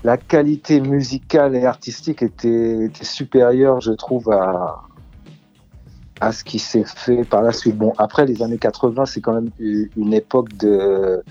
la 0.04 0.16
qualité 0.16 0.80
musicale 0.80 1.54
et 1.54 1.64
artistique 1.64 2.22
était, 2.22 2.90
supérieure, 3.02 3.80
je 3.80 3.92
trouve, 3.92 4.30
à, 4.30 6.32
ce 6.32 6.44
qui 6.44 6.58
s'est 6.58 6.84
fait 6.84 7.24
par 7.24 7.42
la 7.42 7.52
suite. 7.52 7.76
Bon, 7.76 7.92
après, 7.98 8.26
les 8.26 8.42
années 8.42 8.58
80, 8.58 9.06
c'est 9.06 9.20
quand 9.20 9.34
même 9.34 9.50
une 9.58 10.14
époque 10.14 10.56
de, 10.56 11.22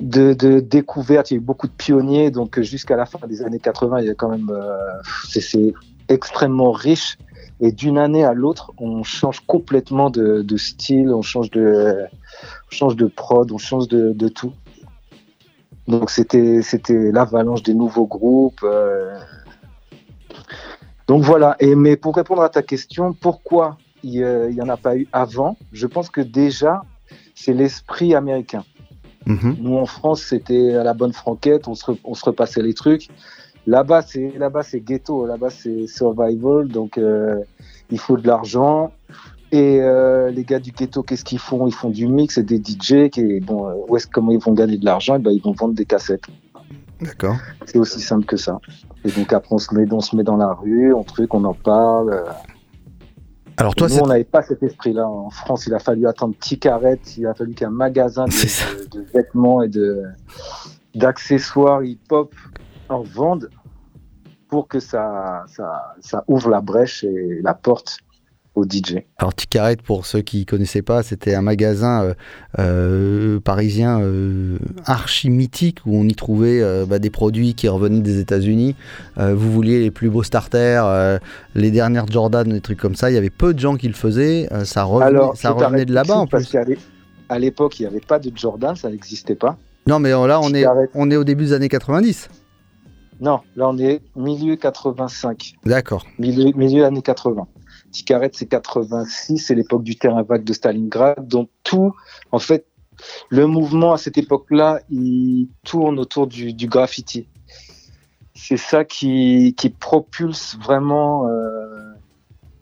découverte. 0.00 1.30
Il 1.30 1.34
y 1.34 1.36
a 1.36 1.38
eu 1.38 1.40
beaucoup 1.40 1.68
de 1.68 1.72
pionniers, 1.72 2.30
donc 2.30 2.60
jusqu'à 2.60 2.96
la 2.96 3.06
fin 3.06 3.26
des 3.26 3.42
années 3.42 3.60
80, 3.60 4.00
il 4.00 4.06
y 4.06 4.10
a 4.10 4.14
quand 4.14 4.28
même, 4.28 4.50
euh, 4.50 4.76
c'est- 5.24 5.72
extrêmement 6.08 6.70
riche. 6.70 7.16
Et 7.60 7.72
d'une 7.72 7.96
année 7.96 8.24
à 8.24 8.34
l'autre, 8.34 8.72
on 8.76 9.04
change 9.04 9.40
complètement 9.46 10.10
de, 10.10 10.44
style, 10.58 11.14
on 11.14 11.22
change 11.22 11.50
de, 11.50 12.04
on 12.70 12.70
change 12.70 12.96
de 12.96 13.06
prod, 13.06 13.50
on 13.52 13.58
change 13.58 13.88
de 13.88 14.28
tout. 14.28 14.52
Donc 15.86 16.10
c'était 16.10 16.62
c'était 16.62 17.12
l'avalanche 17.12 17.62
des 17.62 17.74
nouveaux 17.74 18.06
groupes. 18.06 18.62
euh. 18.62 19.18
Donc 21.06 21.22
voilà. 21.22 21.56
Et 21.60 21.74
mais 21.74 21.96
pour 21.96 22.14
répondre 22.16 22.42
à 22.42 22.48
ta 22.48 22.62
question, 22.62 23.12
pourquoi 23.12 23.76
il 24.02 24.20
n'y 24.50 24.60
en 24.60 24.68
a 24.68 24.76
pas 24.76 24.96
eu 24.96 25.06
avant? 25.12 25.56
Je 25.72 25.86
pense 25.86 26.08
que 26.10 26.20
déjà 26.20 26.82
c'est 27.34 27.52
l'esprit 27.52 28.14
américain. 28.14 28.64
Mhm. 29.26 29.56
Nous 29.60 29.76
en 29.76 29.86
France, 29.86 30.22
c'était 30.22 30.74
à 30.74 30.84
la 30.84 30.92
bonne 30.94 31.12
franquette, 31.12 31.66
on 31.68 31.74
se, 31.74 31.86
re- 31.86 31.98
on 32.04 32.14
se 32.14 32.24
repassait 32.24 32.62
les 32.62 32.74
trucs. 32.74 33.08
Là-bas, 33.66 34.02
c'est 34.02 34.32
là-bas, 34.36 34.62
c'est 34.62 34.80
ghetto. 34.80 35.26
Là-bas, 35.26 35.48
c'est 35.48 35.86
survival. 35.86 36.68
Donc, 36.68 36.98
euh, 36.98 37.40
il 37.90 37.98
faut 37.98 38.18
de 38.18 38.26
l'argent. 38.26 38.92
Et 39.56 39.80
euh, 39.80 40.30
les 40.30 40.42
gars 40.42 40.58
du 40.58 40.72
ghetto, 40.72 41.02
qu'est-ce 41.04 41.24
qu'ils 41.24 41.38
font? 41.38 41.66
Ils 41.68 41.72
font 41.74 41.90
du 41.90 42.08
mix 42.08 42.38
et 42.38 42.42
des 42.42 42.56
DJ. 42.56 43.08
Qui, 43.10 43.38
bon, 43.40 43.68
euh, 43.68 43.74
où 43.88 43.96
est-ce 43.96 44.06
comment 44.08 44.32
ils 44.32 44.38
vont 44.40 44.52
gagner 44.52 44.78
de 44.78 44.84
l'argent? 44.84 45.14
Eh 45.14 45.18
ben, 45.20 45.30
ils 45.30 45.40
vont 45.42 45.52
vendre 45.52 45.74
des 45.74 45.84
cassettes. 45.84 46.24
D'accord. 47.00 47.36
C'est 47.66 47.78
aussi 47.78 48.00
simple 48.00 48.24
que 48.26 48.36
ça. 48.36 48.58
Et 49.04 49.10
donc 49.12 49.32
après, 49.32 49.54
on 49.54 49.58
se 49.58 49.72
met, 49.74 49.86
on 49.92 50.00
se 50.00 50.16
met 50.16 50.24
dans 50.24 50.36
la 50.36 50.52
rue, 50.54 50.92
on 50.92 51.04
truc, 51.04 51.32
on 51.34 51.44
en 51.44 51.54
parle. 51.54 52.12
euh. 52.14 52.24
Alors 53.56 53.76
toi, 53.76 53.86
nous, 53.88 53.98
on 53.98 54.06
n'avait 54.08 54.24
pas 54.24 54.42
cet 54.42 54.62
esprit-là. 54.64 55.06
En 55.08 55.30
France, 55.30 55.66
il 55.68 55.74
a 55.74 55.78
fallu 55.78 56.08
attendre 56.08 56.34
petit 56.34 56.58
carrette, 56.58 57.16
il 57.16 57.26
a 57.26 57.34
fallu 57.34 57.54
qu'un 57.54 57.70
magasin 57.70 58.24
de, 58.24 58.30
de- 58.32 58.98
de 58.98 59.06
vêtements 59.14 59.62
et 59.62 59.68
de 59.68 60.02
d'accessoires 60.96 61.82
hip-hop 61.84 62.32
en 62.88 63.02
vende 63.02 63.50
pour 64.48 64.66
que 64.68 64.78
ça, 64.80 65.44
ça, 65.48 65.94
ça 66.00 66.24
ouvre 66.28 66.48
la 66.50 66.60
brèche 66.60 67.02
et 67.04 67.40
la 67.42 67.54
porte 67.54 67.98
au 68.54 68.64
DJ. 68.64 68.98
Alors 69.18 69.34
Ticaret, 69.34 69.76
pour 69.76 70.06
ceux 70.06 70.20
qui 70.20 70.46
connaissaient 70.46 70.82
pas, 70.82 71.02
c'était 71.02 71.34
un 71.34 71.42
magasin 71.42 72.04
euh, 72.04 72.14
euh, 72.58 73.40
parisien 73.40 74.00
euh, 74.00 74.58
archi 74.86 75.28
mythique 75.30 75.78
où 75.86 75.96
on 75.96 76.04
y 76.04 76.14
trouvait 76.14 76.60
euh, 76.62 76.86
bah, 76.86 76.98
des 76.98 77.10
produits 77.10 77.54
qui 77.54 77.66
revenaient 77.68 78.00
des 78.00 78.20
États-Unis. 78.20 78.76
Vous 79.16 79.52
vouliez 79.52 79.80
les 79.80 79.90
plus 79.90 80.08
beaux 80.10 80.22
starters, 80.22 81.20
les 81.54 81.70
dernières 81.70 82.06
Jordan, 82.06 82.48
des 82.48 82.60
trucs 82.60 82.78
comme 82.78 82.94
ça. 82.94 83.10
Il 83.10 83.14
y 83.14 83.16
avait 83.18 83.30
peu 83.30 83.54
de 83.54 83.58
gens 83.58 83.76
qui 83.76 83.88
le 83.88 83.94
faisaient. 83.94 84.48
ça 84.64 84.84
revenait, 84.84 85.06
Alors, 85.06 85.36
ça 85.36 85.48
je 85.48 85.54
revenait 85.54 85.68
t'arrête 85.70 85.88
de 85.88 85.94
là-bas 85.94 86.16
en 86.16 86.26
plus. 86.26 86.30
Parce 86.30 86.50
qu'à 86.50 86.64
l'é- 86.64 86.78
à 87.28 87.38
l'époque, 87.38 87.78
il 87.80 87.82
n'y 87.82 87.88
avait 87.88 88.00
pas 88.00 88.18
de 88.18 88.30
Jordan, 88.36 88.76
ça 88.76 88.90
n'existait 88.90 89.34
pas. 89.34 89.56
Non, 89.86 89.98
mais 89.98 90.10
là, 90.10 90.40
on 90.40 90.48
est, 90.50 90.58
Ticaret. 90.60 90.88
on 90.94 91.10
est 91.10 91.16
au 91.16 91.24
début 91.24 91.44
des 91.46 91.52
années 91.54 91.68
90. 91.68 92.28
Non, 93.20 93.40
là, 93.56 93.68
on 93.68 93.78
est 93.78 94.00
milieu 94.16 94.56
85. 94.56 95.54
D'accord. 95.64 96.04
milieu, 96.18 96.52
milieu 96.56 96.84
années 96.84 97.02
80. 97.02 97.46
C'est 97.94 98.46
86, 98.46 99.38
c'est 99.38 99.54
l'époque 99.54 99.84
du 99.84 99.96
terrain 99.96 100.22
vague 100.22 100.44
de 100.44 100.52
Stalingrad. 100.52 101.26
Donc 101.28 101.48
tout, 101.62 101.94
en 102.32 102.38
fait, 102.38 102.66
le 103.28 103.46
mouvement 103.46 103.92
à 103.92 103.98
cette 103.98 104.18
époque-là, 104.18 104.80
il 104.90 105.48
tourne 105.64 105.98
autour 105.98 106.26
du, 106.26 106.52
graffiti. 106.66 107.28
C'est 108.34 108.56
ça 108.56 108.84
qui, 108.84 109.54
propulse 109.78 110.56
vraiment 110.58 111.28
euh, 111.28 111.92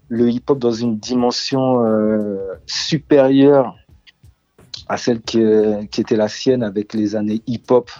le 0.09 0.31
hip-hop 0.31 0.59
dans 0.59 0.73
une 0.73 0.99
dimension 0.99 1.85
euh, 1.85 2.37
supérieure 2.67 3.77
à 4.89 4.97
celle 4.97 5.23
qui, 5.23 5.41
qui 5.91 6.01
était 6.01 6.17
la 6.17 6.29
sienne 6.29 6.63
avec 6.63 6.93
les 6.93 7.17
années 7.17 7.41
hip-hop 7.47 7.91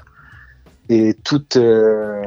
et 0.89 1.15
toute, 1.25 1.57
euh, 1.57 2.23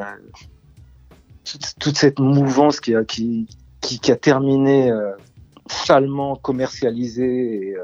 cette 1.44 2.20
mouvance 2.20 2.80
qui 2.80 2.94
qui, 3.08 3.48
qui, 3.86 4.00
qui 4.00 4.12
a 4.12 4.16
terminé 4.16 4.90
euh, 4.90 5.12
salement 5.68 6.36
commercialisée 6.36 7.70
et 7.70 7.76
euh, 7.76 7.82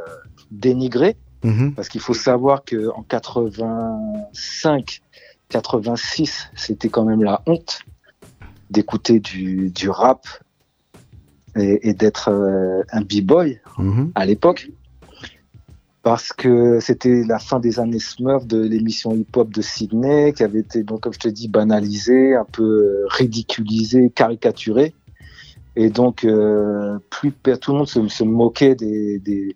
dénigrée. 0.50 1.16
Mhm. 1.44 1.74
Parce 1.76 1.90
qu'il 1.90 2.02
faut 2.02 2.14
savoir 2.16 2.64
que 2.64 2.90
en 2.90 3.04
85, 3.04 5.02
86, 5.50 6.50
c'était 6.56 6.90
quand 6.90 7.06
même 7.06 7.24
la 7.24 7.42
honte 7.46 7.82
d'écouter 8.72 9.20
du, 9.20 9.70
du 9.70 9.90
rap 9.90 10.26
et, 11.56 11.90
et 11.90 11.94
d'être 11.94 12.30
euh, 12.30 12.84
un 12.92 13.02
b-boy 13.02 13.60
Mhm. 13.78 14.12
à 14.16 14.26
l'époque. 14.26 14.70
Parce 16.04 16.34
que 16.34 16.80
c'était 16.80 17.24
la 17.28 17.38
fin 17.38 17.60
des 17.60 17.80
années 17.80 18.00
Smurf 18.00 18.48
de 18.48 18.60
l'émission 18.60 19.14
hip-hop 19.16 19.52
de 19.52 19.62
Sydney, 19.62 20.34
qui 20.34 20.42
avait 20.44 20.62
été, 20.62 20.82
donc, 20.82 21.02
comme 21.02 21.14
je 21.14 21.20
te 21.20 21.28
dis, 21.28 21.48
banalisée, 21.48 22.34
un 22.34 22.46
peu 22.46 22.64
euh, 22.64 23.06
ridiculisée, 23.08 24.10
caricaturée. 24.10 24.96
Et 25.76 25.90
donc, 25.90 26.26
euh, 26.26 27.00
plus 27.10 27.32
tout 27.32 27.72
le 27.72 27.78
monde 27.80 27.88
se, 27.88 28.08
se 28.08 28.24
moquait 28.24 28.76
des, 28.76 29.20
des, 29.20 29.56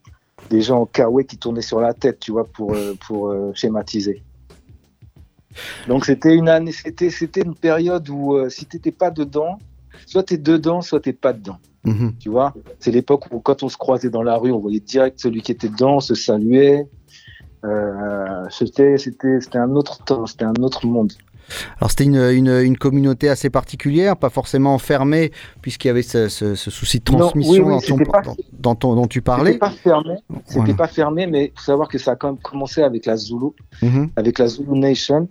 des 0.50 0.62
gens 0.62 0.82
en 0.82 0.86
kawaii 0.86 1.26
qui 1.26 1.38
tournaient 1.38 1.62
sur 1.62 1.82
la 1.82 1.94
tête, 1.94 2.20
tu 2.20 2.32
vois, 2.32 2.46
pour, 2.46 2.74
euh, 2.74 2.96
pour 3.06 3.30
euh, 3.30 3.52
schématiser. 3.54 4.24
Donc, 5.88 6.06
c'était 6.06 6.36
une 6.36 6.50
année, 6.50 6.72
c'était, 6.72 7.10
c'était 7.10 7.42
une 7.42 7.56
période 7.56 8.10
où 8.10 8.34
euh, 8.34 8.50
si 8.50 8.66
t'étais 8.66 8.92
pas 8.92 9.12
dedans, 9.12 9.60
soit 10.06 10.24
t'es 10.24 10.38
dedans, 10.38 10.82
soit 10.82 11.00
t'es 11.00 11.14
pas 11.14 11.34
dedans. 11.34 11.58
Mhm. 11.84 12.14
Tu 12.20 12.30
vois, 12.30 12.54
c'est 12.80 12.92
l'époque 12.92 13.32
où 13.32 13.40
quand 13.40 13.62
on 13.64 13.70
se 13.70 13.78
croisait 13.78 14.10
dans 14.10 14.24
la 14.24 14.38
rue, 14.38 14.52
on 14.52 14.60
voyait 14.60 14.80
direct 14.80 15.20
celui 15.20 15.42
qui 15.42 15.52
était 15.52 15.70
dedans, 15.70 15.98
on 15.98 16.00
se 16.00 16.16
saluait. 16.16 16.88
Euh, 17.66 18.46
c'était, 18.50 18.96
un 19.56 19.72
autre 19.76 20.04
temps, 20.04 20.26
c'était 20.26 20.46
un 20.46 20.54
autre 20.62 20.86
monde. 20.86 21.14
Alors 21.80 21.92
c'était 21.92 22.06
une, 22.06 22.16
une, 22.18 22.48
une 22.64 22.78
communauté 22.78 23.30
assez 23.30 23.50
particulière, 23.52 24.18
pas 24.18 24.30
forcément 24.32 24.78
fermée, 24.80 25.32
puisqu'il 25.62 25.88
y 25.88 25.92
avait 25.92 26.02
ce, 26.02 26.28
ce- 26.28 26.56
ce 26.56 26.72
souci 26.72 27.00
de 27.00 27.12
Non, 27.12 27.20
transmission 27.20 27.54
oui, 27.54 27.60
oui, 27.60 27.70
dans, 27.70 27.80
ton- 27.80 27.98
c'était 27.98 28.06
pas- 28.12 28.22
dans- 28.24 28.36
dans 28.60 28.76
ton- 28.76 28.96
dont 28.96 29.06
tu 29.08 29.22
parlais. 29.22 29.52
C'était 29.54 29.60
pas 29.60 29.70
fermé, 29.70 30.16
c'était 30.46 30.60
Voilà. 30.60 30.74
pas 30.74 30.88
fermé, 30.88 31.28
mais 31.28 31.54
faut 31.56 31.64
savoir 31.64 31.88
que 31.88 31.98
ça 32.00 32.12
a 32.12 32.16
quand 32.16 32.30
même 32.30 32.42
commencé 32.42 32.82
avec 32.82 33.06
la 33.06 33.16
Zulu, 33.16 33.50
Mhm. 33.84 34.10
avec 34.16 34.40
la 34.40 34.48
Zulu 34.48 34.78
Nation. 34.80 35.28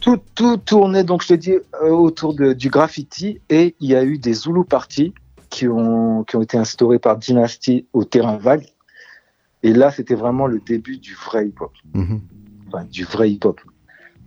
Tout, 0.00 0.18
tout 0.34 0.56
tournait 0.58 1.04
donc, 1.04 1.22
je 1.22 1.28
te 1.28 1.34
dis, 1.34 1.52
euh, 1.82 1.88
autour 1.90 2.34
de, 2.34 2.52
du 2.52 2.68
graffiti, 2.70 3.40
et 3.50 3.74
il 3.80 3.90
y 3.90 3.94
a 3.96 4.04
eu 4.04 4.18
des 4.18 4.32
Zulu 4.34 4.64
parties 4.64 5.12
qui 5.50 5.66
ont, 5.68 6.24
qui 6.24 6.36
ont 6.36 6.42
été 6.42 6.56
instaurées 6.56 6.98
par 6.98 7.16
Dynasty 7.18 7.86
au 7.92 8.04
terrain 8.04 8.36
vague. 8.36 8.66
Et 9.64 9.72
là, 9.72 9.90
c'était 9.90 10.14
vraiment 10.14 10.46
le 10.46 10.60
début 10.60 10.98
du 10.98 11.14
vrai 11.14 11.48
hip-hop. 11.48 11.72
Mhm. 11.94 12.20
Enfin, 12.68 12.84
du 12.84 13.04
vrai 13.04 13.30
hip-hop. 13.32 13.60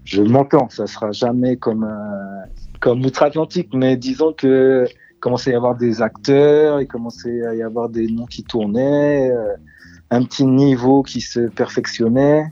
Je 0.03 0.23
m'entends, 0.23 0.67
ça 0.69 0.87
sera 0.87 1.11
jamais 1.11 1.57
comme, 1.57 1.83
euh, 1.83 2.45
comme 2.79 3.05
Outre-Atlantique, 3.05 3.69
mais 3.73 3.97
disons 3.97 4.33
que 4.33 4.85
commençait 5.19 5.51
à 5.51 5.53
y 5.53 5.55
avoir 5.55 5.75
des 5.75 6.01
acteurs, 6.01 6.81
il 6.81 6.87
commençait 6.87 7.45
à 7.45 7.53
y 7.53 7.61
avoir 7.61 7.89
des 7.89 8.07
noms 8.07 8.25
qui 8.25 8.43
tournaient, 8.43 9.29
euh, 9.29 9.53
un 10.09 10.23
petit 10.23 10.45
niveau 10.45 11.03
qui 11.03 11.21
se 11.21 11.41
perfectionnait. 11.41 12.51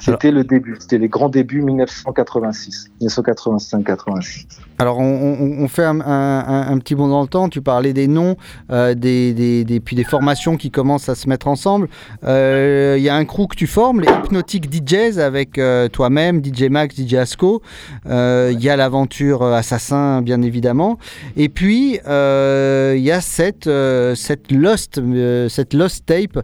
C'était 0.00 0.30
le 0.30 0.44
début, 0.44 0.76
c'était 0.78 0.98
les 0.98 1.08
grands 1.08 1.28
débuts 1.28 1.62
1986, 1.62 2.90
1985-86. 3.00 4.46
Alors 4.78 4.98
on, 4.98 5.04
on- 5.04 5.62
on 5.64 5.68
fait 5.68 5.84
un, 5.84 6.00
un- 6.00 6.04
un- 6.46 6.72
un 6.72 6.78
petit 6.78 6.94
bond 6.94 7.08
dans 7.08 7.22
le 7.22 7.28
temps, 7.28 7.48
tu 7.48 7.60
parlais 7.62 7.92
des 7.92 8.08
noms, 8.08 8.36
euh, 8.70 8.94
des, 8.94 9.32
des, 9.32 9.64
des- 9.64 9.80
puis 9.80 9.94
des 9.96 10.02
formations 10.04 10.56
qui 10.56 10.70
commencent 10.70 11.08
à 11.08 11.14
se 11.14 11.28
mettre 11.28 11.46
ensemble. 11.46 11.88
Euh, 12.24 12.96
Il 12.98 13.02
y 13.04 13.08
a 13.08 13.14
un 13.14 13.24
crew 13.24 13.46
que 13.48 13.54
tu 13.56 13.66
formes, 13.66 14.00
les 14.00 14.08
Hypnotic 14.08 14.68
DJs, 14.72 15.18
avec 15.20 15.58
euh, 15.58 15.88
toi-même, 15.88 16.42
DJ 16.44 16.64
Max, 16.68 16.96
DJ 16.96 17.14
Asco. 17.14 17.62
Il 18.06 18.58
y 18.60 18.68
a 18.68 18.76
l'aventure 18.76 19.42
Assassin, 19.44 20.20
bien 20.22 20.42
évidemment. 20.42 20.98
Et 21.36 21.48
puis, 21.48 21.92
il 22.04 23.02
y 23.02 23.10
a 23.10 23.20
cette, 23.20 23.70
cette, 24.16 24.50
lost, 24.52 25.00
cette 25.48 25.74
Lost 25.74 26.06
Tape, 26.06 26.38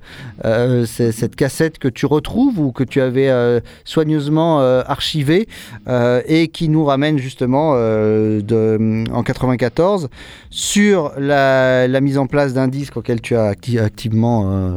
cette 0.86 1.36
cassette 1.36 1.78
que 1.78 1.88
tu 1.88 2.06
retrouves 2.06 2.58
ou 2.60 2.72
que 2.72 2.84
tu 2.84 3.00
avais 3.00 3.17
euh, 3.26 3.60
soigneusement 3.84 4.60
euh, 4.60 4.82
archivée 4.86 5.48
euh, 5.88 6.22
et 6.26 6.48
qui 6.48 6.68
nous 6.68 6.84
ramène 6.84 7.18
justement 7.18 7.74
de, 7.74 9.04
en 9.12 9.22
94 9.22 10.08
sur 10.50 11.12
la, 11.18 12.00
mise 12.00 12.18
en 12.18 12.26
place 12.26 12.54
d'un 12.54 12.68
disque 12.68 12.96
auquel 12.96 13.20
tu 13.20 13.34
as 13.34 13.52
acti- 13.52 13.80
activement 13.80 14.70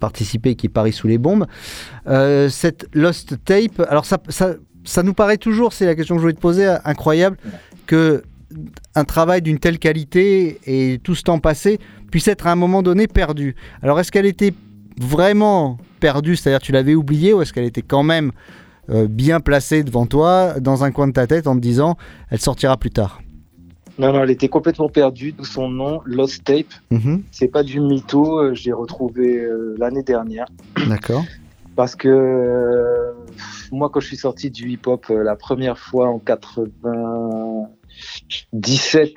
participé, 0.00 0.54
qui 0.54 0.66
est 0.66 0.70
Paris 0.70 0.92
sous 0.92 1.08
les 1.08 1.18
bombes. 1.18 1.46
Cette 2.06 2.86
Lost 2.94 3.36
Tape, 3.44 3.80
alors 3.88 4.06
ça, 4.06 4.18
ça, 4.28 4.54
ça 4.84 5.02
nous 5.02 5.14
paraît 5.14 5.36
toujours, 5.36 5.72
c'est 5.72 5.86
la 5.86 5.94
question 5.94 6.14
que 6.14 6.20
je 6.20 6.22
voulais 6.22 6.34
te 6.34 6.40
poser, 6.40 6.66
incroyable 6.84 7.36
que 7.86 8.22
un 8.94 9.04
travail 9.04 9.42
d'une 9.42 9.58
telle 9.58 9.78
qualité 9.78 10.60
et 10.66 10.98
tout 11.02 11.14
ce 11.14 11.22
temps 11.22 11.38
passé 11.38 11.78
puisse 12.10 12.28
être 12.28 12.46
à 12.46 12.52
un 12.52 12.56
moment 12.56 12.82
donné 12.82 13.06
perdu. 13.06 13.56
Alors 13.82 13.98
est-ce 14.00 14.12
qu'elle 14.12 14.26
était 14.26 14.54
vraiment 15.00 15.78
perdue, 16.04 16.36
c'est-à-dire 16.36 16.60
tu 16.60 16.72
l'avais 16.72 16.94
oubliée, 16.94 17.32
ou 17.32 17.40
est-ce 17.40 17.54
qu'elle 17.54 17.64
était 17.64 17.80
quand 17.80 18.02
même 18.02 18.32
euh, 18.90 19.06
bien 19.08 19.40
placée 19.40 19.82
devant 19.82 20.04
toi, 20.04 20.60
dans 20.60 20.84
un 20.84 20.90
coin 20.90 21.08
de 21.08 21.14
ta 21.14 21.26
tête, 21.26 21.46
en 21.46 21.54
te 21.54 21.60
disant 21.60 21.96
elle 22.28 22.40
sortira 22.40 22.76
plus 22.76 22.90
tard? 22.90 23.22
Non, 23.98 24.12
non, 24.12 24.22
elle 24.22 24.30
était 24.30 24.50
complètement 24.50 24.90
perdue, 24.90 25.32
d'où 25.32 25.46
son 25.46 25.70
nom, 25.70 26.02
Lost 26.04 26.44
Tape. 26.44 26.74
Mhm. 26.90 27.22
C'est 27.30 27.48
pas 27.48 27.62
du 27.62 27.80
mytho, 27.80 28.38
euh, 28.38 28.52
je 28.52 28.66
l'ai 28.66 28.74
retrouvé 28.74 29.38
euh, 29.38 29.74
l'année 29.78 30.02
dernière. 30.02 30.44
D'accord. 30.88 31.24
Parce 31.74 31.96
que 31.96 32.08
euh, 32.08 33.12
moi, 33.72 33.88
quand 33.88 34.00
je 34.00 34.08
suis 34.08 34.18
sorti 34.18 34.50
du 34.50 34.68
hip-hop 34.68 35.06
la 35.08 35.36
première 35.36 35.78
fois 35.78 36.10
en 36.10 36.18
97, 36.18 39.14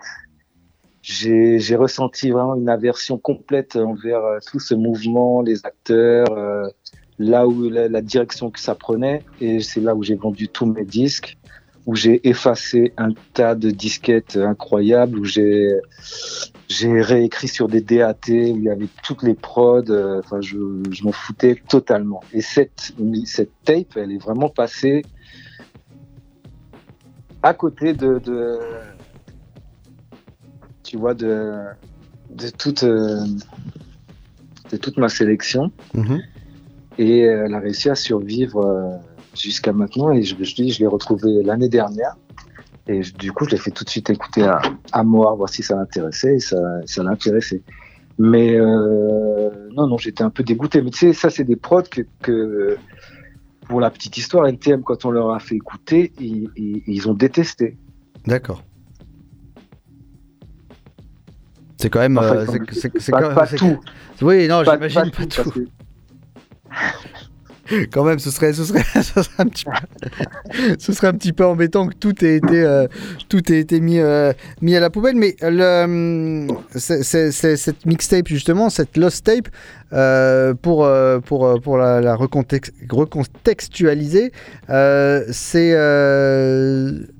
j'ai 1.09 1.75
ressenti 1.77 2.31
vraiment 2.31 2.55
une 2.55 2.67
aversion 2.67 3.17
complète 3.17 3.77
envers 3.77 4.23
euh, 4.25 4.39
tout 4.45 4.59
ce 4.59 4.75
mouvement, 4.75 5.41
les 5.41 5.65
acteurs, 5.65 6.27
euh, 6.31 6.67
là 7.17 7.47
où 7.47 7.69
la, 7.69 7.87
la 7.87 8.01
direction 8.01 8.51
que 8.51 8.59
ça 8.59 8.75
prenait. 8.75 9.23
Et 9.39 9.61
c'est 9.61 9.79
là 9.79 9.95
où 9.95 10.03
j'ai 10.03 10.15
vendu 10.15 10.49
tous 10.49 10.65
mes 10.65 10.83
disques, 10.83 11.37
où 11.85 11.95
j'ai 11.95 12.27
effacé 12.27 12.91
un 12.97 13.11
tas 13.33 13.55
de 13.55 13.71
disquettes 13.71 14.35
incroyables, 14.35 15.17
où 15.19 15.23
j'ai 15.23 15.79
j'ai 16.67 16.99
réécrit 16.99 17.47
sur 17.47 17.69
des 17.69 17.79
DAT 17.79 18.27
où 18.27 18.57
il 18.57 18.63
y 18.63 18.69
avait 18.69 18.89
toutes 19.01 19.23
les 19.23 19.35
prods. 19.35 19.89
euh, 19.89 20.19
Enfin, 20.19 20.41
je, 20.41 20.57
je 20.91 21.03
m'en 21.05 21.13
foutais 21.13 21.55
totalement. 21.69 22.19
Et 22.33 22.41
cette, 22.41 22.91
cette 23.23 23.51
tape, 23.63 23.95
elle 23.95 24.11
est 24.11 24.21
vraiment 24.21 24.49
passée 24.49 25.03
à 27.41 27.53
côté 27.53 27.93
de, 27.93 28.19
de 28.19 28.59
tu 30.87 30.97
vois, 30.97 31.13
de, 31.13 31.53
de 32.31 32.49
toute, 32.49 32.83
euh, 32.83 33.25
de 34.71 34.77
toute 34.77 34.97
ma 34.97 35.09
sélection. 35.09 35.71
Mhm. 35.93 36.21
Et 36.97 37.25
euh, 37.25 37.43
elle 37.45 37.53
a 37.53 37.59
réussi 37.59 37.89
à 37.89 37.95
survivre 37.95 38.65
euh, 38.65 38.95
jusqu'à 39.35 39.73
maintenant. 39.73 40.11
Et 40.11 40.23
je, 40.23 40.35
je 40.41 40.55
dis, 40.55 40.71
je 40.71 40.79
l'ai 40.79 40.87
retrouvée 40.87 41.43
l'année 41.43 41.69
dernière. 41.69 42.15
Et 42.87 43.03
je- 43.03 43.13
du 43.13 43.31
coup, 43.33 43.43
je 43.45 43.51
l'ai 43.51 43.57
fait 43.57 43.71
tout 43.71 43.83
de 43.83 43.89
suite 43.89 44.09
écouter 44.09 44.43
à, 44.43 44.61
à 44.93 45.03
moi, 45.03 45.35
voir 45.35 45.49
si 45.49 45.61
ça 45.61 45.75
l'intéressait. 45.75 46.35
Et 46.37 46.39
ça, 46.39 46.57
ça 46.85 47.03
l'a 47.03 47.11
intéressé. 47.11 47.61
Mais 48.17 48.55
euh, 48.57 49.49
non, 49.75 49.87
non, 49.87 49.97
j'étais 49.97 50.23
un 50.23 50.29
peu 50.31 50.41
dégoûté. 50.43 50.81
Mais 50.81 50.89
tu 50.89 50.99
sais, 50.99 51.13
ça, 51.13 51.29
c'est 51.29 51.43
des 51.43 51.57
prods 51.57 51.83
que, 51.83 52.01
que, 52.23 52.77
pour 53.67 53.79
la 53.81 53.91
petite 53.91 54.17
histoire, 54.17 54.47
NTM, 54.47 54.81
quand 54.83 55.03
on 55.05 55.11
leur 55.11 55.31
a 55.31 55.39
fait 55.39 55.55
écouter, 55.55 56.13
ils, 56.19 56.49
ils, 56.55 56.81
ils 56.87 57.09
ont 57.09 57.13
détesté. 57.13 57.77
D'accord. 58.25 58.63
C'est 61.79 61.89
quand 61.89 61.99
même. 61.99 62.17
Euh, 62.17 62.45
c'est- 62.71 63.11
pas- 63.11 63.47
tout. 63.47 63.79
Oui, 64.21 64.47
non, 64.47 64.63
j'imagine 64.63 65.11
pas 65.11 65.25
pas, 65.25 65.25
tout, 65.43 65.51
quand 67.91 68.03
même, 68.05 68.17
ce 68.17 68.31
serait, 68.31 68.53
ce 68.53 68.63
serait, 68.63 68.83
ce 68.95 69.21
serait 69.21 69.33
un 69.39 69.45
petit 69.45 69.65
peu, 69.65 69.71
ce 70.79 70.93
serait 70.93 71.07
un 71.07 71.13
petit 71.13 71.33
peu 71.33 71.45
embêtant 71.45 71.87
que 71.87 71.93
tout 71.95 72.23
ait 72.25 72.37
été, 72.37 72.61
euh, 72.63 72.87
tout 73.29 73.51
ait 73.51 73.59
été 73.59 73.79
mis, 73.81 73.99
euh, 73.99 74.31
mis 74.61 74.75
à 74.75 74.79
la 74.79 74.89
poubelle. 74.89 75.15
Mais 75.17 75.35
le, 75.41 76.47
cette 76.75 77.85
mixtape 77.85 78.27
justement, 78.27 78.69
cette 78.69 78.95
lost 78.97 79.25
tape, 79.25 79.49
euh, 79.93 80.53
pour, 80.53 80.89
pour, 81.25 81.61
pour 81.61 81.77
la, 81.77 81.99
la 82.01 82.15
recontex- 82.15 82.71
recontextualiser, 82.89 84.31
c'est, 85.31 85.73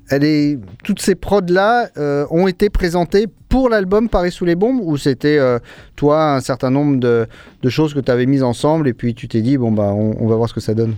elle 0.10 0.24
est, 0.24 0.60
toutes 0.84 1.02
ces 1.02 1.16
prods 1.16 1.42
là 1.50 1.90
ont 2.30 2.48
été 2.48 2.70
présentées 2.70 3.28
pour 3.50 3.70
l'album 3.70 4.10
Paris 4.10 4.32
sous 4.32 4.46
les 4.46 4.56
bombes 4.56 4.80
ou 4.82 4.98
c'était 4.98 5.38
euh, 5.38 5.60
toi 5.96 6.34
un 6.36 6.42
certain 6.42 6.70
nombre 6.70 7.00
de, 7.00 7.28
de 7.62 7.70
choses 7.70 7.94
que 7.94 8.00
tu 8.00 8.12
avais 8.12 8.26
mises 8.26 8.44
ensemble 8.44 8.88
et 8.88 8.94
puis 8.94 9.14
tu 9.16 9.28
t'es 9.30 9.42
dit 9.42 9.58
bon 9.58 9.72
bah 9.72 9.94
on, 9.94 10.16
on 10.20 10.28
va 10.28 10.36
voir 10.36 10.50
ce 10.50 10.54
que 10.54 10.60
ça 10.60 10.74
donne? 10.74 10.96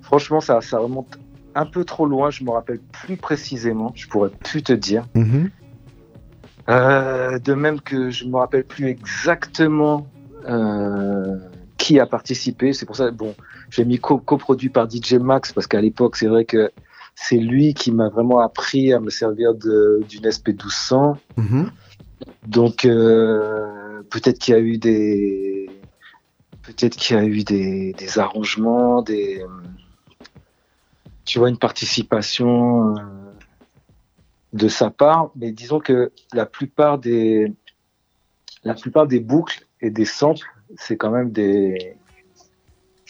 Franchement, 0.00 0.40
ça, 0.40 0.60
ça 0.60 0.78
remonte 0.78 1.18
un 1.54 1.66
peu 1.66 1.84
trop 1.84 2.06
loin. 2.06 2.30
Je 2.30 2.44
me 2.44 2.50
rappelle 2.50 2.80
plus 2.80 3.16
précisément. 3.16 3.92
Je 3.94 4.06
pourrais 4.08 4.30
plus 4.30 4.62
te 4.62 4.72
dire. 4.72 5.06
Euh, 6.68 7.38
de 7.38 7.54
même 7.54 7.80
que 7.80 8.10
je 8.10 8.24
me 8.24 8.36
rappelle 8.36 8.64
plus 8.64 8.86
exactement 8.86 10.06
euh, 10.48 11.36
qui 11.76 11.98
a 11.98 12.06
participé. 12.06 12.72
C'est 12.72 12.86
pour 12.86 12.96
ça, 12.96 13.10
bon, 13.10 13.34
j'ai 13.70 13.84
mis 13.84 13.98
co- 13.98 14.18
coproduit 14.18 14.68
par 14.68 14.88
DJ 14.88 15.14
Max 15.14 15.52
parce 15.52 15.66
qu'à 15.66 15.80
l'époque, 15.80 16.16
c'est 16.16 16.28
vrai 16.28 16.44
que 16.44 16.70
c'est 17.14 17.36
lui 17.36 17.74
qui 17.74 17.92
m'a 17.92 18.08
vraiment 18.08 18.40
appris 18.40 18.92
à 18.92 19.00
me 19.00 19.10
servir 19.10 19.54
d'une 19.54 20.04
SP1200. 20.24 21.16
Mhm. 21.36 21.70
Donc 22.46 22.84
euh, 22.84 24.02
peut-être 24.10 24.38
qu'il 24.38 24.54
y 24.54 24.56
a 24.56 24.60
eu 24.60 24.78
des 24.78 25.70
peut-être 26.62 26.96
qu'il 26.96 27.16
y 27.16 27.18
a 27.18 27.24
eu 27.24 27.42
des, 27.42 27.92
des 27.92 28.18
arrangements, 28.18 29.02
des 29.02 29.44
tu 31.24 31.38
vois 31.38 31.48
une 31.48 31.58
participation 31.58 32.96
euh, 32.96 33.00
de 34.52 34.68
sa 34.68 34.90
part, 34.90 35.30
mais 35.36 35.52
disons 35.52 35.80
que 35.80 36.12
la 36.32 36.46
plupart 36.46 36.98
des 36.98 37.52
la 38.64 38.74
plupart 38.74 39.06
des 39.06 39.20
boucles 39.20 39.66
et 39.80 39.90
des 39.90 40.04
samples, 40.04 40.46
c'est 40.76 40.96
quand 40.96 41.10
même 41.10 41.30
des 41.30 41.96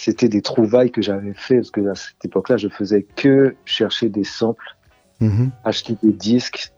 c'était 0.05 0.29
des 0.29 0.43
trouvailles 0.43 0.91
que 0.91 1.01
j'avais 1.01 1.33
fait 1.33 1.57
parce 1.57 1.71
que 1.71 1.89
à 1.89 1.95
cette 1.95 2.25
époque-là, 2.25 2.57
je 2.57 2.69
faisais 2.69 3.03
que 3.15 3.55
chercher 3.65 4.09
des 4.09 4.25
samples 4.25 4.77
Mhm. 5.21 5.53
acheter 5.63 5.97
des 6.03 6.13
disques, 6.13 6.73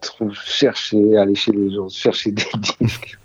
chercher, 0.45 1.17
aller 1.17 1.33
chez 1.33 1.51
les 1.51 1.73
gens, 1.73 1.89
chercher 1.89 2.31
des 2.31 2.45
disques. 2.79 3.17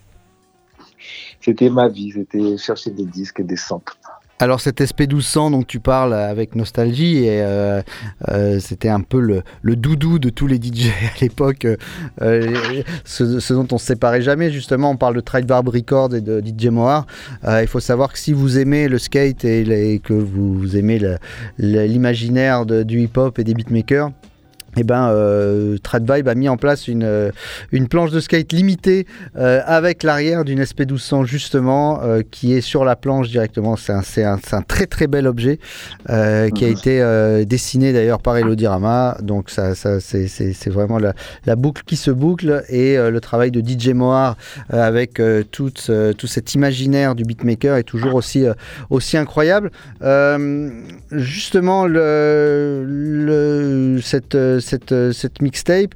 C'était 1.42 1.68
ma 1.68 1.88
vie, 1.88 2.12
c'était 2.12 2.56
chercher 2.56 2.90
des 2.90 3.04
disques 3.04 3.40
et 3.40 3.44
des 3.44 3.56
samples. 3.56 3.92
Alors 4.40 4.62
cet 4.62 4.80
SP1200 4.80 5.50
dont 5.50 5.62
tu 5.62 5.80
parles 5.80 6.14
avec 6.14 6.56
nostalgie, 6.56 7.24
et, 7.24 7.42
euh, 7.42 7.82
euh, 8.30 8.58
c'était 8.58 8.88
un 8.88 9.02
peu 9.02 9.20
le, 9.20 9.76
doudou 9.76 10.18
de 10.18 10.30
tous 10.30 10.46
les 10.46 10.56
DJ 10.56 10.86
à 11.14 11.20
l'époque, 11.20 11.66
euh, 11.66 11.76
euh, 12.22 12.82
ce, 13.04 13.52
dont 13.52 13.68
on 13.70 13.76
se 13.76 13.84
séparait 13.84 14.22
jamais. 14.22 14.50
Justement, 14.50 14.92
on 14.92 14.96
parle 14.96 15.16
de 15.16 15.20
Tribarb 15.20 15.68
Records 15.68 16.14
et 16.14 16.22
de 16.22 16.40
DJ. 16.40 16.68
Euh, 16.68 17.60
il 17.60 17.68
faut 17.68 17.80
savoir 17.80 18.14
que 18.14 18.18
si 18.18 18.32
vous 18.32 18.58
aimez 18.58 18.88
le 18.88 18.96
skate 18.96 19.44
et, 19.44 20.00
que 20.02 20.14
vous 20.14 20.74
aimez 20.74 21.00
l'imaginaire 21.58 22.64
du 22.64 23.02
hip-hop 23.02 23.38
et 23.38 23.44
des 23.44 23.52
beatmakers, 23.52 24.10
eh 24.76 24.84
ben, 24.84 25.08
euh, 25.10 25.76
Trad 25.82 26.08
Vibe 26.10 26.28
a 26.28 26.34
mis 26.34 26.48
en 26.48 26.56
place 26.56 26.86
une, 26.88 27.02
euh, 27.04 27.30
une 27.72 27.88
planche 27.88 28.10
de 28.10 28.20
skate 28.20 28.52
limitée 28.52 29.06
euh, 29.36 29.60
avec 29.66 30.02
l'arrière 30.02 30.44
d'une 30.44 30.62
SP1200 30.62 31.24
justement 31.26 32.00
euh, 32.02 32.22
qui 32.30 32.54
est 32.54 32.60
sur 32.60 32.84
la 32.84 32.94
planche 32.96 33.28
directement. 33.30 33.76
C'est 33.76 33.92
un, 33.92 34.34
un- 34.34 34.38
un 34.52 34.62
très 34.62 34.86
très 34.86 35.06
bel 35.06 35.26
objet 35.26 35.58
qui 36.06 36.64
a 36.64 36.68
été 36.68 37.00
euh, 37.02 37.44
dessiné 37.44 37.92
d'ailleurs 37.92 38.20
par 38.22 38.36
Elodie 38.36 38.66
Rama. 38.66 39.16
Donc 39.22 39.50
ça, 39.50 39.74
ça, 39.74 40.00
c'est- 40.00 40.68
vraiment 40.70 40.98
la, 40.98 41.14
la 41.46 41.56
boucle 41.56 41.82
qui 41.84 41.96
se 41.96 42.10
boucle 42.12 42.62
et 42.68 42.96
le 42.96 43.20
travail 43.20 43.50
de 43.50 43.60
DJ 43.60 43.88
Moar 43.88 44.36
euh, 44.72 44.80
avec 44.80 45.20
tout, 45.50 45.70
tout 45.70 46.26
cet 46.26 46.54
imaginaire 46.54 47.14
du 47.14 47.24
beatmaker 47.24 47.76
est 47.76 47.82
toujours 47.84 48.14
aussi, 48.14 48.44
aussi 48.90 49.16
incroyable. 49.16 49.70
Justement, 51.10 51.86
le, 51.86 52.84
le- 52.86 54.00
cette, 54.00 54.36
cette, 54.60 55.12
cette 55.12 55.42
mixtape. 55.42 55.94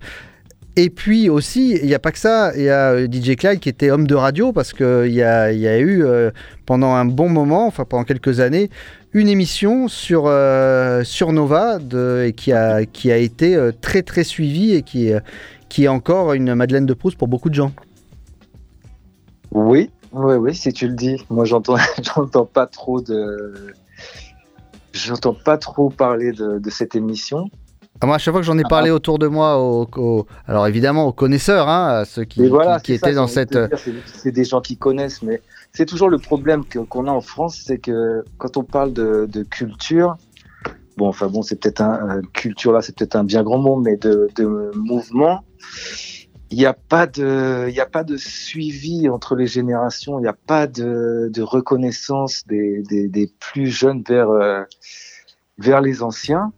Et 0.77 0.91
puis 0.91 1.29
aussi, 1.29 1.79
il 1.81 1.87
n'y 1.87 1.95
a 1.95 2.01
pas 2.01 2.11
que 2.11 2.19
ça, 2.19 2.53
il 2.57 2.63
y 2.63 2.69
a 2.69 2.91
euh, 2.91 3.07
DJ 3.07 3.37
Clyde 3.37 3.61
qui 3.61 3.69
était 3.69 3.91
homme 3.91 4.09
de 4.09 4.15
radio 4.17 4.53
parce 4.53 4.73
qu'il 4.73 5.07
y 5.07 5.19
y 5.19 5.23
a 5.23 5.79
eu 5.79 6.05
euh, 6.05 6.33
pendant 6.67 6.95
un 6.95 7.05
bon 7.05 7.29
moment, 7.29 7.69
enfin 7.69 7.85
pendant 7.85 8.03
quelques 8.03 8.41
années, 8.41 8.71
une 9.13 9.29
émission 9.29 9.87
sur, 9.87 10.25
euh, 10.27 11.05
Nova 11.31 11.79
et 12.25 12.33
qui 12.33 12.53
a, 12.53 12.81
été 12.81 13.55
euh, 13.55 13.71
très 13.81 14.03
très 14.03 14.25
suivie 14.25 14.75
et 14.75 14.83
qui, 14.83 15.11
est- 15.11 15.89
encore 15.89 16.33
une 16.33 16.55
Madeleine 16.55 16.87
de 16.87 16.95
Proust 16.95 17.17
pour 17.19 17.29
beaucoup 17.29 17.51
de 17.51 17.55
gens. 17.55 17.73
Oui, 19.53 19.91
oui, 20.13 20.35
oui, 20.35 20.55
si 20.55 20.73
tu 20.73 20.89
le 20.89 20.95
dis. 20.95 21.25
Moi, 21.31 21.45
j'entends, 21.45 21.77
pas 22.53 22.67
trop 22.67 23.01
de, 23.01 23.75
j'entends 24.93 25.35
pas 25.35 25.57
trop 25.57 25.89
parler 25.89 26.33
de 26.33 26.71
cette 26.71 26.97
émission. 26.97 27.49
Ah, 28.01 28.07
moi, 28.07 28.17
à 28.17 28.19
chaque 28.19 28.33
fois 28.33 28.41
que 28.41 28.47
j'en 28.47 28.59
ai 28.59 28.65
parlé 28.65 28.91
autour 28.91 29.19
de 29.19 29.27
moi, 29.29 29.59
aux, 29.59 29.89
aux- 29.97 30.27
alors 30.47 30.67
évidemment 30.67 31.07
aux 31.07 31.13
connaisseurs, 31.13 31.69
hein, 31.69 32.01
à 32.01 32.05
ceux 32.05 32.25
qui, 32.25 32.43
Mais 32.43 32.49
voilà, 32.49 32.79
qui- 32.79 32.87
qui 32.87 32.93
c'est 32.93 32.99
ça, 32.99 33.07
étaient 33.09 33.17
dans 33.17 33.27
cette. 33.29 33.59
C'est 34.23 34.33
des 34.33 34.45
gens 34.45 34.61
qui 34.61 34.77
connaissent, 34.77 35.23
mais 35.23 35.41
c'est 35.73 35.87
toujours 35.87 36.11
le 36.11 36.19
problème 36.19 36.65
qu'on 36.89 37.07
a 37.07 37.11
en 37.11 37.21
France, 37.21 37.63
c'est 37.65 37.79
que 37.79 38.25
quand 38.37 38.57
on 38.57 38.65
parle 38.65 38.93
de, 38.93 39.27
de 39.31 39.43
culture, 39.43 40.17
bon, 40.97 41.09
enfin 41.09 41.29
bon, 41.29 41.43
c'est 41.43 41.57
peut-être 41.57 41.81
un, 41.81 42.21
culture 42.33 42.73
là, 42.73 42.83
c'est 42.83 42.97
peut-être 42.97 43.17
un 43.17 43.25
bien 43.25 43.43
grand 43.43 43.59
mot, 43.59 43.77
mais 43.77 43.97
de, 43.97 44.29
de 44.37 44.73
mouvement, 44.75 45.45
il 46.51 46.59
n'y 46.59 46.67
a 46.67 46.75
pas 46.75 47.07
de, 47.07 47.69
il 47.71 47.81
a 47.81 47.87
pas 47.87 48.05
de 48.05 48.17
suivi 48.17 49.09
entre 49.09 49.35
les 49.35 49.47
générations, 49.47 50.19
il 50.19 50.23
n'y 50.23 50.29
a 50.29 50.37
pas 50.47 50.67
de, 50.67 51.31
de 51.33 51.43
reconnaissance 51.43 52.45
des, 52.47 52.83
des, 52.83 53.09
des 53.09 53.33
plus 53.41 53.69
jeunes 53.69 54.03
vers 54.07 54.31
euh, 54.31 54.63
vers 55.59 55.81
les 55.81 56.03
anciens. 56.03 56.53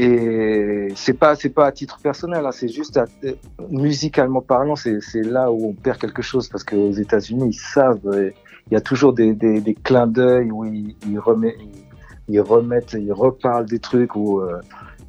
Et 0.00 0.88
c'est 0.96 1.12
pas 1.12 1.36
c'est 1.36 1.50
pas 1.50 1.66
à 1.66 1.72
titre 1.72 1.98
personnel, 2.02 2.44
hein, 2.44 2.50
c'est 2.52 2.68
juste 2.68 2.96
à- 2.96 3.06
euh, 3.24 3.34
musicalement 3.70 4.40
parlant, 4.40 4.74
c'est 4.74 5.00
c'est 5.00 5.22
là 5.22 5.52
où 5.52 5.68
on 5.68 5.72
perd 5.72 5.98
quelque 5.98 6.20
chose 6.20 6.48
parce 6.48 6.64
qu'aux 6.64 6.90
États-Unis 6.92 7.50
ils 7.50 7.52
savent, 7.54 8.00
euh, 8.06 8.30
il 8.70 8.74
y 8.74 8.76
a 8.76 8.80
toujours 8.80 9.12
des, 9.12 9.34
des, 9.34 9.60
des 9.60 9.74
clins 9.74 10.08
d'œil 10.08 10.50
où 10.50 10.64
ils, 10.64 10.96
ils, 11.08 11.18
remet- 11.18 11.54
ils, 11.60 12.34
ils 12.34 12.40
remettent, 12.40 12.96
ils 12.98 13.12
reparlent 13.12 13.66
des 13.66 13.78
trucs 13.78 14.16
où 14.16 14.40
euh, 14.40 14.60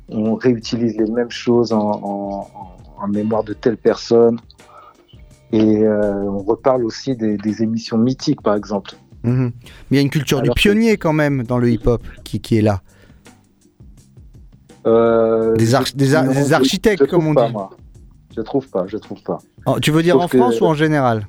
on 0.10 0.36
réutilise 0.36 0.95
les 0.98 1.10
mêmes 1.10 1.32
choses 1.32 1.74
en, 1.74 1.80
en, 1.80 2.48
en- 2.54 3.04
en 3.04 3.08
mémoire 3.08 3.43
de 3.43 3.54
telle 3.54 3.78
personne. 3.78 4.39
Et 5.52 5.80
euh, 5.84 6.24
on 6.30 6.39
reparle 6.39 6.84
aussi 6.86 7.15
des, 7.15 7.38
des 7.38 7.63
émissions 7.63 7.98
mythiques 7.98 8.41
par 8.41 8.56
exemple. 8.56 8.91
Mhm. 9.24 9.52
Mais 9.89 9.91
il 9.91 9.95
y 9.95 10.00
a 10.00 10.02
une 10.02 10.10
culture 10.10 10.39
Alors 10.39 10.54
du 10.54 10.60
pionnier 10.62 10.98
quand 10.98 11.13
même 11.13 11.41
dans 11.43 11.58
le 11.58 11.69
hip-hop 11.71 12.04
qui, 12.24 12.39
qui 12.39 12.58
est 12.58 12.62
là. 12.62 12.82
Euh, 14.88 15.56
Des 15.56 15.65
des 15.65 15.76
ar- 16.15 16.28
des 16.28 16.54
architectes, 16.54 17.08
comme 17.08 17.28
on 17.28 17.34
pas, 17.34 17.48
dit. 17.48 17.54
moi. 17.54 17.69
Je 18.36 18.41
trouve 18.41 18.67
pas, 18.69 18.86
je 18.88 18.98
trouve 18.98 19.21
pas. 19.24 19.39
Oh, 19.65 19.80
tu 19.80 19.91
veux 19.91 20.04
dire 20.04 20.15
Sauf 20.15 20.26
en 20.26 20.28
France 20.28 20.62
ou 20.62 20.65
en 20.65 20.74
général? 20.74 21.28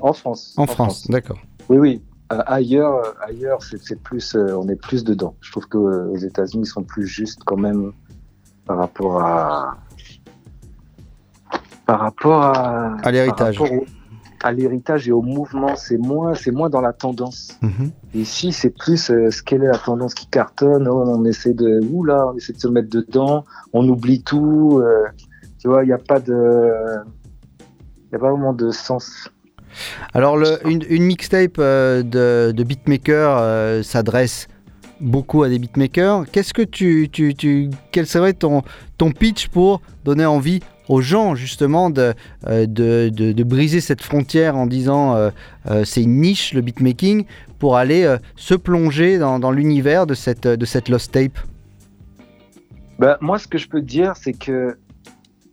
En 0.00 0.12
France. 0.12 0.54
En 0.56 0.66
France, 0.66 1.06
d'accord. 1.08 1.38
Oui, 1.68 1.78
oui. 1.78 2.02
Euh, 2.32 2.42
ailleurs, 2.46 3.14
ailleurs, 3.26 3.58
c'est 3.62 3.98
plus, 4.02 4.34
euh, 4.34 4.54
on 4.56 4.68
est 4.68 4.76
plus 4.76 5.02
dedans. 5.04 5.34
Je 5.40 5.50
trouve 5.50 5.66
que 5.66 5.78
aux 5.78 6.16
États-Unis, 6.16 6.64
ils 6.64 6.70
sont 6.70 6.82
plus 6.82 7.06
justes 7.06 7.40
quand 7.46 7.56
même 7.56 7.92
par 8.66 8.76
rapport 8.76 9.22
à, 9.22 9.78
par 11.86 12.00
rapport 12.00 12.42
à, 12.42 12.96
À 13.02 13.10
l'héritage. 13.10 13.56
par 13.56 13.66
à 14.42 14.52
l'héritage 14.52 15.08
et 15.08 15.12
au 15.12 15.22
mouvement. 15.22 15.74
C'est 15.76 15.98
moins, 15.98 16.34
c'est 16.34 16.50
moins 16.50 16.68
dans 16.70 16.80
la 16.80 16.92
tendance. 16.92 17.58
Mhm. 17.62 17.90
Ici, 18.14 18.52
c'est 18.52 18.70
plus 18.70 19.10
euh, 19.10 19.30
ce 19.30 19.42
quelle 19.42 19.62
est 19.64 19.68
la 19.68 19.78
tendance 19.78 20.14
qui 20.14 20.26
cartonne. 20.26 20.86
Oh, 20.88 21.04
on 21.06 21.24
essaie 21.24 21.54
de, 21.54 21.80
on 21.92 22.36
essaie 22.36 22.52
de 22.52 22.60
se 22.60 22.68
mettre 22.68 22.90
dedans. 22.90 23.44
On 23.72 23.88
oublie 23.88 24.22
tout. 24.22 24.80
euh, 24.82 25.04
tu 25.58 25.68
vois, 25.68 25.82
il 25.84 25.88
n'y 25.88 25.92
a 25.92 25.98
pas 25.98 26.20
de, 26.20 26.70
il 28.10 28.16
a 28.16 28.18
pas 28.18 28.30
vraiment 28.30 28.52
de 28.52 28.70
sens. 28.70 29.30
Alors, 30.14 30.36
le- 30.36 30.58
une, 30.66 30.82
une 30.88 31.04
mixtape 31.04 31.56
euh, 31.58 32.02
de, 32.02 32.52
de 32.52 32.64
beatmaker 32.64 33.84
s'adresse 33.84 34.48
beaucoup 35.00 35.42
à 35.42 35.48
des 35.48 35.58
beatmakers. 35.58 36.24
Qu'est-ce 36.32 36.52
que 36.54 36.62
tu, 36.62 37.08
tu, 37.12 37.34
tu- 37.34 37.70
quel 37.92 38.06
serait 38.06 38.32
ton, 38.32 38.62
ton 38.96 39.10
pitch 39.12 39.48
pour 39.48 39.80
donner 40.04 40.26
envie 40.26 40.60
aux 40.88 41.00
gens 41.00 41.34
justement 41.34 41.90
de, 41.90 42.14
euh, 42.46 42.66
de, 42.66 43.10
de- 43.10 43.32
de 43.32 43.44
briser 43.44 43.80
cette 43.80 44.02
frontière 44.02 44.56
en 44.56 44.66
disant 44.66 45.14
euh, 45.14 45.30
euh, 45.70 45.84
c'est 45.84 46.02
une 46.02 46.20
niche 46.20 46.54
le 46.54 46.60
beatmaking 46.60 47.24
pour 47.58 47.76
aller 47.76 48.16
se 48.36 48.54
plonger 48.54 49.18
dans, 49.18 49.38
dans 49.40 49.50
l'univers 49.50 50.06
de 50.06 50.14
cette, 50.14 50.46
de 50.46 50.64
cette 50.64 50.88
lost 50.88 51.10
tape. 51.12 51.38
Ben, 53.00 53.16
moi, 53.20 53.38
ce 53.38 53.48
que 53.48 53.58
je 53.58 53.68
peux 53.68 53.82
dire, 53.82 54.14
c'est 54.16 54.32
que 54.32 54.78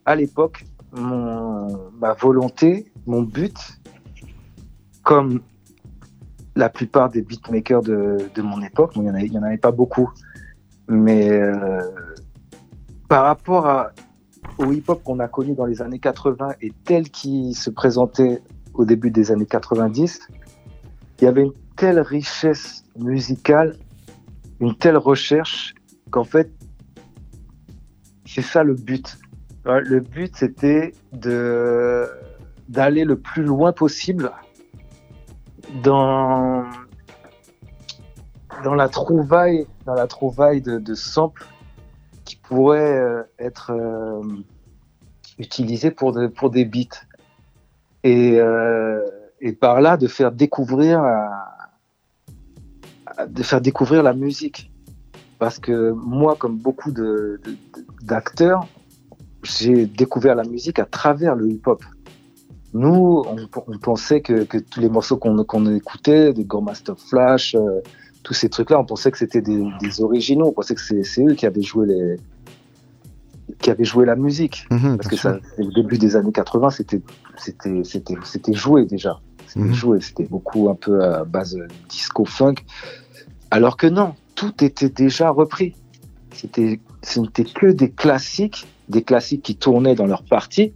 à 0.05 0.15
l'époque, 0.15 0.65
ma 0.93 2.13
volonté, 2.19 2.91
mon 3.07 3.23
but, 3.23 3.55
comme 5.01 5.41
la 6.55 6.69
plupart 6.69 7.09
des 7.09 7.23
beatmakers 7.23 7.81
de, 7.81 8.17
de 8.33 8.41
mon 8.41 8.61
époque, 8.61 8.91
il 8.95 9.01
n'y 9.01 9.09
en, 9.09 9.41
en 9.41 9.43
avait 9.43 9.57
pas 9.57 9.71
beaucoup, 9.71 10.09
mais 10.87 11.29
par 13.09 13.23
rapport 13.25 13.65
à, 13.65 13.91
au 14.57 14.71
hip-hop 14.71 15.03
qu'on 15.03 15.19
a 15.19 15.27
connu 15.27 15.53
dans 15.53 15.65
les 15.65 15.81
années 15.81 15.99
80 15.99 16.49
et 16.61 16.71
tel 16.83 17.09
qu'il 17.09 17.55
se 17.55 17.69
présentait 17.69 18.41
au 18.73 18.85
début 18.85 19.11
des 19.11 19.31
années 19.31 19.45
90, 19.45 20.27
il 21.19 21.23
y 21.23 21.27
avait 21.27 21.43
une 21.43 21.53
telle 21.75 21.99
richesse 21.99 22.83
musicale, 22.97 23.77
une 24.59 24.75
telle 24.75 24.97
recherche 24.97 25.73
qu'en 26.11 26.23
fait, 26.23 26.51
c'est 28.25 28.41
ça 28.41 28.63
le 28.63 28.73
but. 28.73 29.17
Le 29.65 29.99
but, 29.99 30.35
c'était 30.35 30.93
d'aller 31.13 33.03
le 33.03 33.15
plus 33.17 33.43
loin 33.43 33.71
possible 33.71 34.31
dans 35.83 36.63
dans 38.63 38.75
la 38.75 38.87
trouvaille, 38.87 39.67
dans 39.85 39.95
la 39.95 40.07
trouvaille 40.07 40.61
de 40.61 40.95
samples 40.95 41.45
qui 42.25 42.35
pourraient 42.35 42.97
euh, 42.97 43.23
être 43.39 43.71
euh, 43.71 44.21
utilisés 45.37 45.91
pour 45.91 46.17
pour 46.35 46.49
des 46.49 46.65
beats 46.65 47.05
et 48.03 48.39
euh, 48.39 49.01
et 49.39 49.53
par 49.53 49.79
là 49.81 49.97
de 49.97 50.07
faire 50.07 50.31
découvrir 50.31 51.03
de 53.27 53.43
faire 53.43 53.61
découvrir 53.61 54.03
la 54.03 54.13
musique 54.13 54.71
parce 55.39 55.59
que 55.59 55.91
moi, 55.91 56.35
comme 56.37 56.57
beaucoup 56.57 56.91
d'acteurs, 58.01 58.67
j'ai 59.43 59.85
découvert 59.85 60.35
la 60.35 60.43
musique 60.43 60.79
à 60.79 60.85
travers 60.85 61.35
le 61.35 61.49
hip-hop. 61.49 61.83
Nous, 62.73 63.23
on, 63.27 63.77
pensait 63.77 64.21
que, 64.21 64.43
que 64.43 64.57
tous 64.57 64.81
les 64.81 64.89
morceaux 64.89 65.17
qu'on 65.17 65.43
qu'on 65.45 65.65
écoutait, 65.73 66.33
des 66.33 66.45
Master 66.61 66.99
Flash, 66.99 67.55
euh, 67.55 67.81
tous 68.25 68.33
ces 68.33 68.49
trucs-là, 68.49 68.79
on 68.79 68.85
pensait 68.85 69.11
que 69.11 69.19
c'était 69.19 69.39
des, 69.41 69.63
des 69.79 70.01
originaux. 70.01 70.47
On 70.47 70.51
pensait 70.51 70.73
que 70.73 70.81
c'est 70.81 71.23
eux 71.23 71.35
qui 71.35 71.45
avaient 71.45 71.61
joué 71.61 71.85
les 71.87 72.17
qui 73.59 73.69
avaient 73.69 73.85
joué 73.85 74.05
la 74.05 74.15
musique. 74.15 74.65
Mhm, 74.71 74.97
Parce 74.97 75.07
que 75.07 75.15
ça, 75.15 75.37
au 75.59 75.71
début 75.71 75.97
des 75.99 76.15
années 76.15 76.31
80, 76.31 76.71
c'était 76.71 77.01
c'était 77.37 77.83
c'était 77.83 78.15
c'était 78.23 78.53
joué 78.53 78.85
déjà. 78.85 79.21
C'était 79.47 79.59
Mhm. 79.67 79.73
joué. 79.73 80.01
C'était 80.01 80.25
beaucoup 80.25 80.69
un 80.69 80.75
peu 80.75 81.03
à 81.03 81.23
base 81.23 81.55
disco 81.87 82.25
funk. 82.25 82.55
Alors 83.51 83.77
que 83.77 83.85
non, 83.87 84.15
tout 84.33 84.63
était 84.63 84.89
déjà 84.89 85.29
repris. 85.29 85.75
C'était 86.33 86.79
ce 87.03 87.19
n'était 87.19 87.43
que 87.45 87.67
des 87.67 87.91
classiques, 87.91 88.65
des 88.89 89.03
classiques 89.03 89.43
qui 89.43 89.55
tournaient 89.55 89.95
dans 89.95 90.07
leur 90.07 90.23
partie 90.23 90.73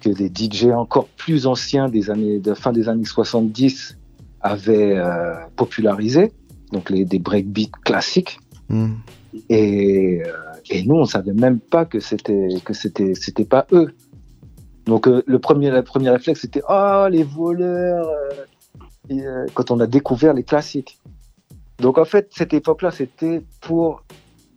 que 0.00 0.10
des 0.10 0.28
DJ 0.34 0.64
encore 0.72 1.06
plus 1.16 1.46
anciens 1.46 1.88
des 1.88 2.10
années 2.10 2.40
de 2.40 2.54
fin 2.54 2.72
des 2.72 2.88
années 2.88 3.04
70 3.04 3.96
avaient 4.42 4.96
euh, 4.96 5.34
popularisé, 5.56 6.32
donc 6.72 6.90
les 6.90 7.04
des 7.04 7.18
breakbeats 7.18 7.70
classiques. 7.84 8.38
Mhm. 8.68 8.96
Et, 9.48 10.22
euh, 10.26 10.32
et 10.70 10.84
nous, 10.84 10.96
on 10.96 11.04
savait 11.04 11.32
même 11.32 11.58
pas 11.58 11.84
que 11.84 12.00
c'était 12.00 12.48
que 12.64 12.74
c'était 12.74 13.14
c'était 13.14 13.44
pas 13.44 13.66
eux. 13.72 13.94
Donc 14.86 15.06
euh, 15.06 15.22
le 15.26 15.38
premier 15.38 15.70
le 15.70 15.82
premier 15.82 16.10
réflexe 16.10 16.40
c'était 16.40 16.62
ah 16.66 17.08
les 17.10 17.22
voleurs 17.22 18.08
euh, 18.08 18.44
et, 19.08 19.24
euh, 19.24 19.46
quand 19.54 19.70
on 19.70 19.80
a 19.80 19.86
découvert 19.86 20.34
les 20.34 20.42
classiques. 20.42 20.98
Donc 21.78 21.98
en 21.98 22.04
fait 22.04 22.30
cette 22.32 22.52
époque-là 22.52 22.90
c'était 22.90 23.42
pour 23.60 24.02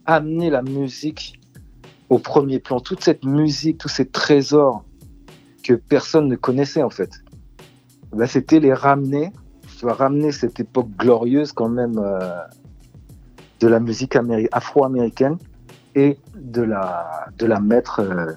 amener 0.06 0.50
la 0.50 0.62
musique 0.62 1.40
au 2.10 2.20
premier 2.20 2.60
plan, 2.60 2.80
toute 2.80 3.04
cette 3.04 3.24
musique, 3.24 3.80
tous 3.80 3.90
ces 3.90 4.06
trésors 4.08 4.84
que 5.64 5.74
personne 5.74 6.28
ne 6.28 6.36
connaissait 6.36 6.84
en 6.84 6.92
fait. 6.92 7.10
Ben, 8.16 8.28
c'était 8.28 8.60
les 8.60 8.74
ramener, 8.74 9.32
ramener 9.84 10.32
cette 10.32 10.60
époque 10.60 10.90
glorieuse 10.98 11.52
quand 11.52 11.70
même 11.70 11.98
euh, 11.98 12.20
de 13.60 13.68
la 13.68 13.80
musique 13.80 14.16
améri- 14.16 14.48
afro-américaine 14.52 15.38
et 15.96 16.18
de 16.36 16.62
la, 16.62 17.28
de 17.38 17.46
la 17.46 17.60
mettre, 17.60 18.00
euh, 18.00 18.34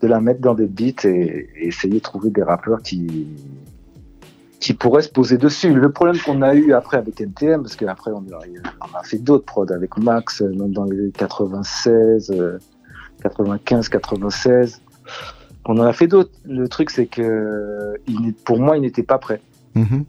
de 0.00 0.08
la 0.08 0.20
mettre 0.20 0.40
dans 0.40 0.54
des 0.54 0.66
beats 0.66 1.04
et, 1.04 1.48
essayer 1.56 1.94
de 1.94 2.02
trouver 2.02 2.30
des 2.30 2.42
rappeurs 2.42 2.82
qui, 2.82 3.28
qui 4.60 4.74
pourraient 4.74 5.02
se 5.02 5.08
poser 5.08 5.38
dessus. 5.38 5.72
Le 5.72 5.90
problème 5.90 6.18
qu'on 6.18 6.42
a 6.42 6.54
eu 6.54 6.72
après 6.72 6.96
avec 6.96 7.20
NTM, 7.20 7.62
parce 7.62 7.76
qu'après 7.76 8.10
on, 8.10 8.24
on 8.24 8.98
a 8.98 9.02
fait 9.04 9.18
d'autres 9.18 9.44
prods 9.44 9.72
avec 9.72 9.96
Max, 9.98 10.42
euh, 10.42 10.48
même 10.50 10.72
dans 10.72 10.84
les 10.84 11.10
96, 11.12 12.30
euh, 12.30 12.58
95, 13.22 13.88
96. 13.88 14.80
On 15.64 15.78
en 15.78 15.84
a 15.84 15.92
fait 15.92 16.08
d'autres. 16.08 16.32
Le 16.44 16.68
truc, 16.68 16.90
c'est 16.90 17.06
que 17.06 17.94
pour 18.44 18.58
moi, 18.58 18.76
il 18.76 18.80
n'était 18.80 19.04
pas 19.04 19.18
prêt. 19.18 19.40
Mhm. 19.74 20.04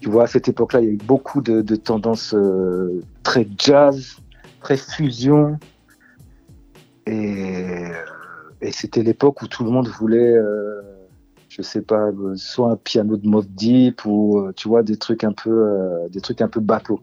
Tu 0.00 0.10
vois, 0.10 0.24
à 0.24 0.26
cette 0.26 0.48
époque-là, 0.48 0.80
il 0.80 0.84
y 0.84 0.88
a 0.88 0.92
eu 0.92 0.98
beaucoup 0.98 1.40
de, 1.40 1.76
tendances 1.76 2.34
euh, 2.34 3.00
très 3.22 3.46
jazz, 3.58 4.16
très 4.60 4.76
fusion. 4.76 5.58
Et, 7.06 7.92
c'était 8.72 9.02
l'époque 9.02 9.42
où 9.42 9.46
tout 9.46 9.64
le 9.64 9.70
monde 9.70 9.88
voulait, 9.88 10.34
euh, 10.34 10.82
je 11.48 11.62
sais 11.62 11.82
pas, 11.82 12.10
soit 12.34 12.72
un 12.72 12.76
piano 12.76 13.16
de 13.16 13.26
Mobb 13.26 13.46
Deep 13.46 14.04
ou, 14.04 14.40
euh, 14.40 14.52
tu 14.56 14.68
vois, 14.68 14.82
des 14.82 14.96
trucs 14.96 15.22
un 15.22 15.32
peu, 15.32 15.50
euh, 15.50 16.08
des 16.08 16.20
trucs 16.20 16.40
un 16.40 16.48
peu 16.48 16.60
bateaux. 16.60 17.00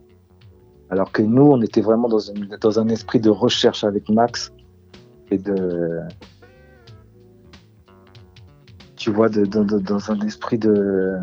Alors 0.89 1.11
que 1.11 1.21
nous, 1.21 1.43
on 1.43 1.61
était 1.61 1.81
vraiment 1.81 2.09
dans, 2.09 2.19
une, 2.19 2.57
dans 2.59 2.79
un 2.79 2.89
esprit 2.89 3.19
de 3.19 3.29
recherche 3.29 3.83
avec 3.83 4.09
Max 4.09 4.51
et 5.31 5.37
de, 5.37 6.01
tu 8.97 9.09
vois, 9.09 9.29
dans 9.29 10.11
un 10.11 10.19
esprit 10.21 10.57
de, 10.57 11.17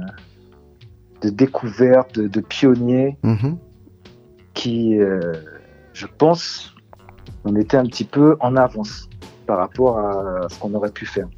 de 1.23 1.29
découverte, 1.31 2.15
de, 2.19 2.29
de 2.29 2.41
pionnier, 2.41 3.17
Mhm. 3.23 3.57
qui, 4.55 4.99
euh, 4.99 5.21
je 5.93 6.07
pense, 6.07 6.75
on 7.45 7.57
était 7.57 7.77
un 7.77 7.85
petit 7.85 8.05
peu 8.05 8.37
en 8.41 8.57
avance 8.57 9.09
par 9.47 9.59
rapport 9.59 9.99
à 9.99 10.49
ce 10.49 10.59
qu'on 10.59 10.75
aurait 10.75 10.91
pu 10.93 11.07
faire. 11.07 11.29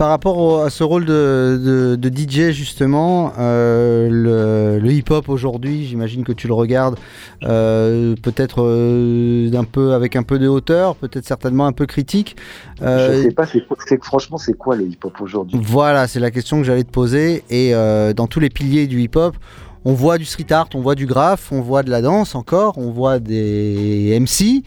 Par 0.00 0.08
rapport 0.08 0.38
au- 0.38 0.56
à 0.60 0.70
ce 0.70 0.82
rôle 0.82 1.04
de, 1.04 1.60
de- 1.62 1.94
de 1.94 2.08
DJ 2.08 2.52
justement, 2.52 3.34
euh, 3.38 4.08
le, 4.10 4.78
le 4.82 4.92
hip-hop 4.92 5.28
aujourd'hui, 5.28 5.84
j'imagine 5.84 6.24
que 6.24 6.32
tu 6.32 6.48
le 6.48 6.54
regardes 6.54 6.96
euh, 7.42 8.14
peut-être 8.22 8.62
euh, 8.62 9.50
peu 9.70 9.92
avec 9.92 10.16
un 10.16 10.22
peu 10.22 10.38
de 10.38 10.48
hauteur, 10.48 10.96
peut-être 10.96 11.26
certainement 11.26 11.66
un 11.66 11.72
peu 11.72 11.84
critique. 11.84 12.34
Je 12.80 13.24
sais 13.24 13.30
pas, 13.32 13.44
c'est, 13.44 13.62
c'est- 13.86 14.02
franchement, 14.02 14.38
c'est 14.38 14.54
quoi 14.54 14.74
le 14.74 14.84
hip-hop 14.86 15.20
aujourd'hui? 15.20 15.60
Voilà, 15.62 16.08
c'est 16.08 16.18
la 16.18 16.30
question 16.30 16.56
que 16.60 16.64
j'allais 16.64 16.84
te 16.84 16.90
poser. 16.90 17.44
Et 17.50 17.72
dans 18.16 18.26
tous 18.26 18.40
les 18.40 18.48
piliers 18.48 18.86
du 18.86 19.02
hip-hop, 19.02 19.36
on 19.84 19.92
voit 19.94 20.18
du 20.18 20.24
street 20.24 20.50
art, 20.52 20.68
on 20.74 20.80
voit 20.80 20.94
du 20.94 21.06
graphe, 21.06 21.52
on 21.52 21.60
voit 21.60 21.82
de 21.82 21.90
la 21.90 22.02
danse 22.02 22.34
encore, 22.34 22.76
on 22.78 22.90
voit 22.90 23.18
des 23.18 24.18
MC, 24.20 24.62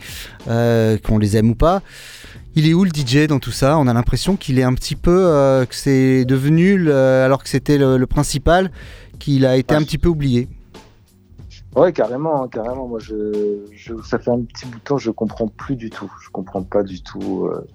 euh, 0.48 0.98
qu'on 0.98 1.18
les 1.18 1.36
aime 1.36 1.50
ou 1.50 1.54
pas. 1.54 1.82
Il 2.56 2.68
est 2.68 2.74
où 2.74 2.84
le 2.84 2.90
DJ 2.90 3.26
dans 3.26 3.40
tout 3.40 3.50
ça? 3.50 3.78
On 3.78 3.86
a 3.88 3.92
l'impression 3.94 4.36
qu'il 4.36 4.58
est 4.58 4.62
un 4.62 4.74
petit 4.74 4.94
peu, 4.96 5.26
euh, 5.26 5.66
que 5.66 5.74
c'est 5.74 6.24
devenu, 6.24 6.76
le- 6.78 6.94
alors 6.94 7.42
que 7.42 7.48
c'était 7.48 7.78
le, 7.78 7.96
le 7.96 8.06
principal, 8.06 8.70
qu'il 9.18 9.44
a 9.46 9.56
été 9.56 9.74
un 9.74 9.82
petit 9.82 9.98
peu 9.98 10.08
oublié. 10.08 10.48
Ouais, 11.74 11.92
carrément, 11.92 12.44
hein, 12.44 12.48
carrément. 12.52 12.86
Moi, 12.86 13.00
je, 13.00 13.58
je- 13.72 13.94
ça 14.08 14.20
fait 14.20 14.30
un 14.30 14.40
petit 14.42 14.66
bout 14.66 14.78
de 14.78 14.84
temps, 14.84 14.98
je 14.98 15.10
comprends 15.10 15.48
plus 15.48 15.74
du 15.74 15.90
tout. 15.90 16.08
Je 16.22 16.30
comprends 16.30 16.62
pas 16.62 16.84
du 16.84 17.02
tout. 17.02 17.46
euh, 17.46 17.66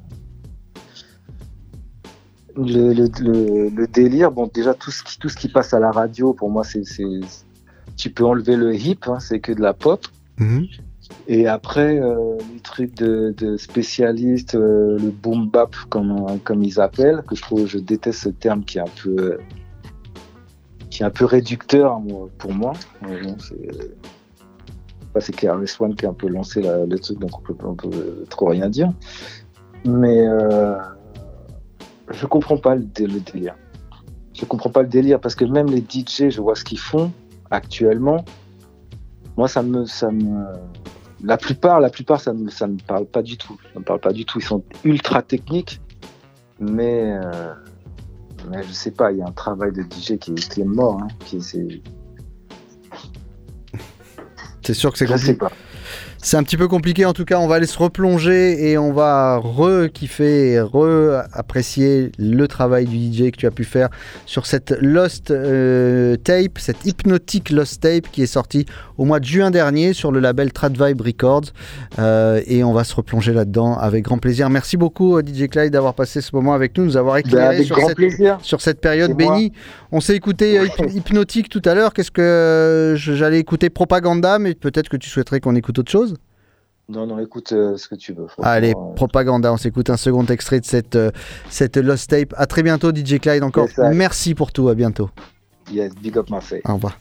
Le, 2.59 2.93
le, 2.93 3.07
le- 3.21 3.69
le 3.69 3.87
délire, 3.87 4.31
bon, 4.31 4.49
déjà, 4.53 4.73
tout 4.73 4.91
ce, 4.91 5.01
qui, 5.03 5.17
tout 5.17 5.29
ce 5.29 5.37
qui 5.37 5.47
passe 5.47 5.73
à 5.73 5.79
la 5.79 5.91
radio, 5.91 6.33
pour 6.33 6.49
moi, 6.49 6.63
c'est. 6.63 6.81
Tu 7.95 8.09
peux 8.09 8.25
enlever 8.25 8.55
le 8.55 8.75
hip, 8.75 8.99
hein, 9.07 9.19
c'est 9.19 9.39
que 9.39 9.51
de 9.51 9.61
la 9.61 9.73
pop. 9.73 10.05
Et 11.27 11.47
après, 11.47 11.99
euh, 11.99 12.37
les 12.53 12.59
trucs 12.59 12.93
de, 12.95 13.33
de 13.37 13.57
spécialistes, 13.57 14.55
euh, 14.55 14.97
le 14.99 15.09
boom 15.11 15.49
bap, 15.49 15.75
comme, 15.89 16.39
comme 16.43 16.63
ils 16.63 16.79
appellent, 16.79 17.23
que 17.27 17.35
je 17.35 17.41
trouve, 17.41 17.65
je 17.67 17.77
déteste 17.79 18.19
ce 18.23 18.29
terme 18.29 18.63
qui 18.63 18.77
est 18.77 18.81
un 18.81 18.85
peu, 19.03 19.15
euh, 19.17 19.37
qui 20.89 21.03
est 21.03 21.05
un 21.05 21.09
peu 21.11 21.25
réducteur 21.25 21.99
pour 22.37 22.53
moi. 22.53 22.73
Bon, 23.01 23.35
c'est, 23.39 23.69
enfin, 25.09 25.19
c'est 25.19 25.35
KRS 25.35 25.79
One 25.81 25.95
qui 25.95 26.05
a 26.05 26.09
un 26.09 26.13
peu 26.13 26.27
lancé 26.27 26.61
la- 26.61 26.85
le 26.85 26.99
truc, 26.99 27.19
donc 27.19 27.31
on 27.37 27.41
peut, 27.41 27.55
on 27.65 27.73
peut 27.75 28.25
trop 28.29 28.47
rien 28.47 28.69
dire. 28.69 28.91
Mais 29.85 30.27
euh, 30.27 30.75
je 32.11 32.25
comprends 32.25 32.57
pas 32.57 32.75
le, 32.75 32.83
dé- 32.83 33.07
le 33.07 33.19
délire. 33.19 33.55
Je 34.33 34.45
comprends 34.45 34.69
pas 34.69 34.81
le 34.83 34.87
délire 34.87 35.19
parce 35.19 35.35
que 35.35 35.45
même 35.45 35.67
les 35.67 35.81
DJ, 35.81 36.29
je 36.29 36.41
vois 36.41 36.55
ce 36.55 36.63
qu'ils 36.63 36.79
font 36.79 37.11
actuellement. 37.51 38.23
Moi, 39.37 39.47
ça 39.47 39.61
me, 39.63 39.85
ça 39.85 40.11
me, 40.11 40.45
la 41.23 41.37
plupart, 41.37 41.79
la 41.79 41.89
plupart, 41.89 42.21
ça 42.21 42.33
me, 42.33 42.49
ça 42.49 42.67
me 42.67 42.77
parle 42.77 43.05
pas 43.05 43.21
du 43.21 43.37
tout. 43.37 43.57
Ça 43.73 43.79
me 43.79 43.83
parle 43.85 43.99
pas 43.99 44.13
du 44.13 44.25
tout. 44.25 44.39
Ils 44.39 44.45
sont 44.45 44.63
ultra 44.83 45.21
techniques, 45.21 45.81
mais, 46.59 47.17
euh, 47.23 47.53
mais 48.49 48.63
je 48.63 48.71
sais 48.71 48.91
pas. 48.91 49.11
Il 49.11 49.17
y 49.19 49.21
a 49.21 49.27
un 49.27 49.31
travail 49.31 49.71
de 49.73 49.81
DJ 49.81 50.17
qui, 50.19 50.31
est- 50.31 50.49
qui 50.53 50.61
est 50.61 50.65
mort. 50.65 50.99
Hein, 51.01 51.07
qui, 51.25 51.41
c'est, 51.41 51.81
C'est 54.61 54.73
sûr 54.73 54.91
que 54.91 54.97
c'est 54.99 55.07
je 55.07 55.15
sais 55.17 55.35
compliqué. 55.37 55.55
C'est 56.21 56.35
un 56.35 56.43
petit 56.43 56.57
peu 56.57 56.67
compliqué. 56.67 57.05
En 57.05 57.13
tout 57.13 57.23
cas, 57.23 57.39
on 57.39 57.47
va 57.47 57.55
aller 57.55 57.65
se 57.65 57.77
replonger 57.77 58.69
et 58.69 58.77
on 58.77 58.91
va 58.91 59.37
re-kiffer 59.37 60.51
et 60.51 60.59
re-apprécier 60.59 62.11
le 62.17 62.45
travail 62.47 62.85
du 62.87 62.97
DJ 62.97 63.31
que 63.31 63.37
tu 63.37 63.47
as 63.47 63.51
pu 63.51 63.63
faire 63.63 63.87
sur 64.25 64.45
cette 64.45 64.75
Lost 64.81 65.31
euh, 65.31 66.17
Tape, 66.17 66.57
cette 66.59 66.85
hypnotique 66.85 67.51
Lost 67.51 67.81
Tape 67.81 68.07
qui 68.11 68.21
est 68.23 68.27
sortie 68.27 68.65
au 68.97 69.05
mois 69.05 69.21
de 69.21 69.25
juin 69.25 69.49
dernier 69.49 69.93
sur 69.93 70.11
le 70.11 70.19
label 70.19 70.51
Trad 70.51 70.73
Vibe 70.81 70.99
Records. 71.01 71.53
Euh, 71.99 72.41
et 72.47 72.65
on 72.65 72.73
va 72.73 72.83
se 72.83 72.95
replonger 72.95 73.31
là-dedans 73.33 73.77
avec 73.77 74.03
grand 74.03 74.17
plaisir. 74.17 74.49
Merci 74.49 74.75
beaucoup 74.75 75.17
euh, 75.17 75.21
DJ 75.25 75.47
Clyde 75.47 75.71
d'avoir 75.71 75.93
passé 75.93 76.19
ce 76.19 76.35
moment 76.35 76.53
avec 76.53 76.77
nous, 76.77 76.83
nous 76.83 76.97
avoir 76.97 77.15
éclairé 77.17 77.43
Ben, 77.47 77.53
avec 77.55 77.65
sur, 77.65 77.77
cette, 77.87 77.95
sur 78.41 78.59
cette 78.61 78.81
période 78.81 79.11
bénie. 79.15 79.53
On 79.93 80.01
s'est 80.01 80.15
écouté 80.17 80.59
Hyp- 80.65 80.93
Hypnotique 80.97 81.47
tout 81.47 81.61
à 81.63 81.73
l'heure, 81.75 81.93
qu'est-ce 81.93 82.11
que 82.11 82.95
j'allais 82.97 83.39
écouter 83.39 83.69
Propaganda 83.69 84.37
mais 84.37 84.53
peut-être 84.53 84.89
que 84.89 84.97
tu 84.97 85.09
souhaiterais 85.09 85.39
qu'on 85.39 85.55
écoute 85.55 85.79
autre 85.79 85.89
chose? 85.91 86.08
Non, 86.89 87.05
non, 87.05 87.19
écoute 87.19 87.51
euh, 87.51 87.77
ce 87.77 87.87
que 87.87 87.93
tu 87.93 88.13
veux. 88.13 88.25
Allez, 88.41 88.71
euh, 88.71 88.93
propaganda, 88.95 89.53
on 89.53 89.57
s'écoute 89.57 89.91
un 89.91 89.97
second 89.97 90.25
extrait 90.25 90.59
de 90.59 90.65
cette, 90.65 90.95
euh, 90.95 91.11
cette 91.49 91.77
Lost 91.77 92.09
Tape. 92.09 92.33
À 92.35 92.47
très 92.47 92.63
bientôt, 92.63 92.89
DJ 92.89 93.19
Clyde. 93.19 93.43
Encore 93.43 93.67
merci 93.93 94.33
pour 94.33 94.51
tout. 94.51 94.69
À 94.69 94.75
bientôt. 94.75 95.09
yes, 95.71 95.93
big 95.93 96.17
up 96.17 96.31
Marseille. 96.31 96.61
Au 96.65 96.73
revoir. 96.73 96.97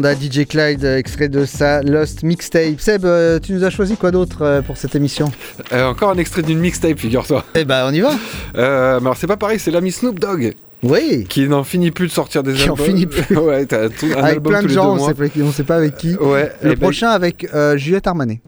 Propaganda, 0.00 0.14
DJ 0.14 0.46
Clyde, 0.46 0.84
euh, 0.84 0.96
extrait 0.98 1.28
de 1.28 1.44
sa 1.44 1.82
Lost 1.82 2.22
Mixtape. 2.22 2.78
Seb, 2.80 3.04
euh, 3.04 3.38
tu 3.40 3.52
nous 3.52 3.64
as 3.64 3.70
choisi 3.70 3.96
quoi 3.96 4.10
d'autre 4.12 4.42
euh, 4.42 4.62
pour 4.62 4.76
cette 4.76 4.94
émission 4.94 5.30
Euh, 5.72 5.86
encore 5.86 6.10
un 6.10 6.18
extrait 6.18 6.42
d'une 6.42 6.60
mixtape, 6.60 6.98
figure-toi. 6.98 7.44
Eh 7.56 7.64
ben, 7.64 7.84
on 7.88 7.92
y 7.92 8.00
va 8.00 8.10
Euh, 8.56 9.00
mais 9.00 9.06
alors, 9.06 9.16
c'est 9.16 9.26
pas 9.26 9.36
pareil, 9.36 9.58
c'est 9.58 9.70
l'ami 9.72 9.90
Snoop 9.90 10.18
Dogg. 10.20 10.54
Oui 10.84 11.26
Qui 11.28 11.48
n'en 11.48 11.64
finit 11.64 11.90
plus 11.90 12.06
de 12.06 12.12
sortir 12.12 12.44
des 12.44 12.52
Qui 12.52 12.68
en 12.70 12.74
albums. 12.74 12.86
finit 12.86 13.06
plus. 13.06 13.36
ouais, 13.36 13.66
t'as 13.66 13.82
un 13.82 13.86
Avec 13.86 14.16
album 14.36 14.52
plein 14.52 14.60
tous 14.60 14.64
de 14.64 14.68
les 14.68 14.74
gens, 14.74 14.84
deux 14.84 14.90
on 14.90 14.96
mois. 14.96 15.08
sait, 15.08 15.14
pas, 15.14 15.40
on 15.42 15.52
sait 15.52 15.64
pas 15.64 15.76
avec 15.76 15.96
qui. 15.96 16.14
Ouais, 16.16 16.52
Le 16.62 16.72
eh 16.72 16.76
ben, 16.76 16.78
prochain 16.78 17.08
avec 17.10 17.48
euh, 17.52 17.76
Juliette 17.76 18.06
Armanet. 18.06 18.40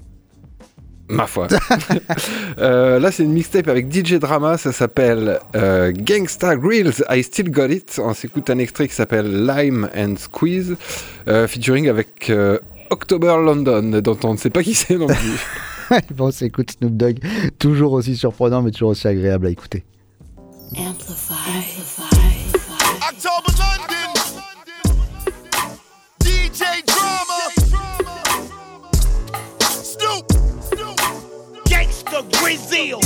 Ma 1.10 1.26
foi. 1.26 1.48
Euh, 2.58 2.98
là, 2.98 3.10
c'est 3.10 3.22
une 3.22 3.32
mixtape 3.32 3.68
avec 3.68 3.90
DJ 3.90 4.14
Drama, 4.14 4.58
ça 4.58 4.72
s'appelle 4.72 5.38
euh, 5.56 5.92
Gangsta 5.92 6.56
Grills, 6.56 7.02
I 7.08 7.22
Still 7.22 7.50
Got 7.50 7.68
It. 7.68 8.00
On 8.02 8.12
s'écoute 8.12 8.50
un 8.50 8.58
extrait 8.58 8.86
qui 8.86 8.94
s'appelle 8.94 9.46
Lime 9.46 9.88
and 9.96 10.16
Squeeze, 10.18 10.76
euh, 11.26 11.46
featuring 11.46 11.88
avec 11.88 12.28
euh, 12.28 12.58
October 12.90 13.34
London, 13.42 14.00
dont 14.02 14.18
on 14.24 14.32
ne 14.34 14.38
sait 14.38 14.50
pas 14.50 14.62
qui 14.62 14.74
c'est 14.74 14.98
non 14.98 15.06
plus. 15.06 15.98
bon, 16.14 16.30
c'est 16.30 16.46
écoute 16.46 16.72
Snoop 16.72 16.96
Dogg, 16.96 17.18
toujours 17.58 17.92
aussi 17.92 18.14
surprenant, 18.14 18.60
mais 18.62 18.72
toujours 18.72 18.90
aussi 18.90 19.08
agréable 19.08 19.46
à 19.46 19.50
écouter. 19.50 19.84
October 20.72 21.14
Gangsta 32.22 32.40
Brazil. 32.40 33.00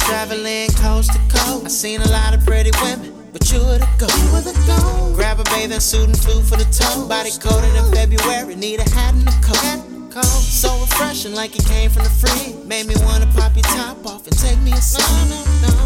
Traveling 0.00 0.70
coast 0.70 1.12
to 1.12 1.18
coast, 1.28 1.66
I 1.66 1.68
seen 1.68 2.00
a 2.00 2.08
lot 2.08 2.34
of 2.34 2.44
pretty 2.44 2.70
women, 2.82 3.28
but 3.32 3.50
you 3.52 3.58
were 3.58 3.78
the 3.78 3.88
go. 3.98 4.06
You 4.06 4.32
were 4.32 4.40
the 4.40 4.54
go. 4.66 5.14
Grab 5.14 5.38
a 5.40 5.44
bathing 5.44 5.80
suit 5.80 6.08
and 6.08 6.18
flew 6.18 6.42
for 6.42 6.56
the 6.56 6.64
toe. 6.64 7.06
Body 7.08 7.30
coated 7.40 7.74
in 7.76 7.92
February, 7.92 8.56
need 8.56 8.80
a 8.80 8.90
hat 8.90 9.14
and 9.14 9.28
a 9.28 9.32
coat. 9.42 9.86
Cold. 10.10 10.26
So 10.26 10.76
refreshing, 10.80 11.34
like 11.34 11.54
it 11.54 11.64
came 11.66 11.90
from 11.90 12.02
the 12.02 12.10
fridge. 12.10 12.56
Made 12.66 12.86
me 12.86 12.94
wanna 13.04 13.26
pop 13.36 13.54
your 13.54 13.62
top 13.62 14.04
off 14.04 14.26
and 14.26 14.36
take 14.36 14.58
me 14.60 14.72
a 14.72 14.82
sip. 14.82 15.04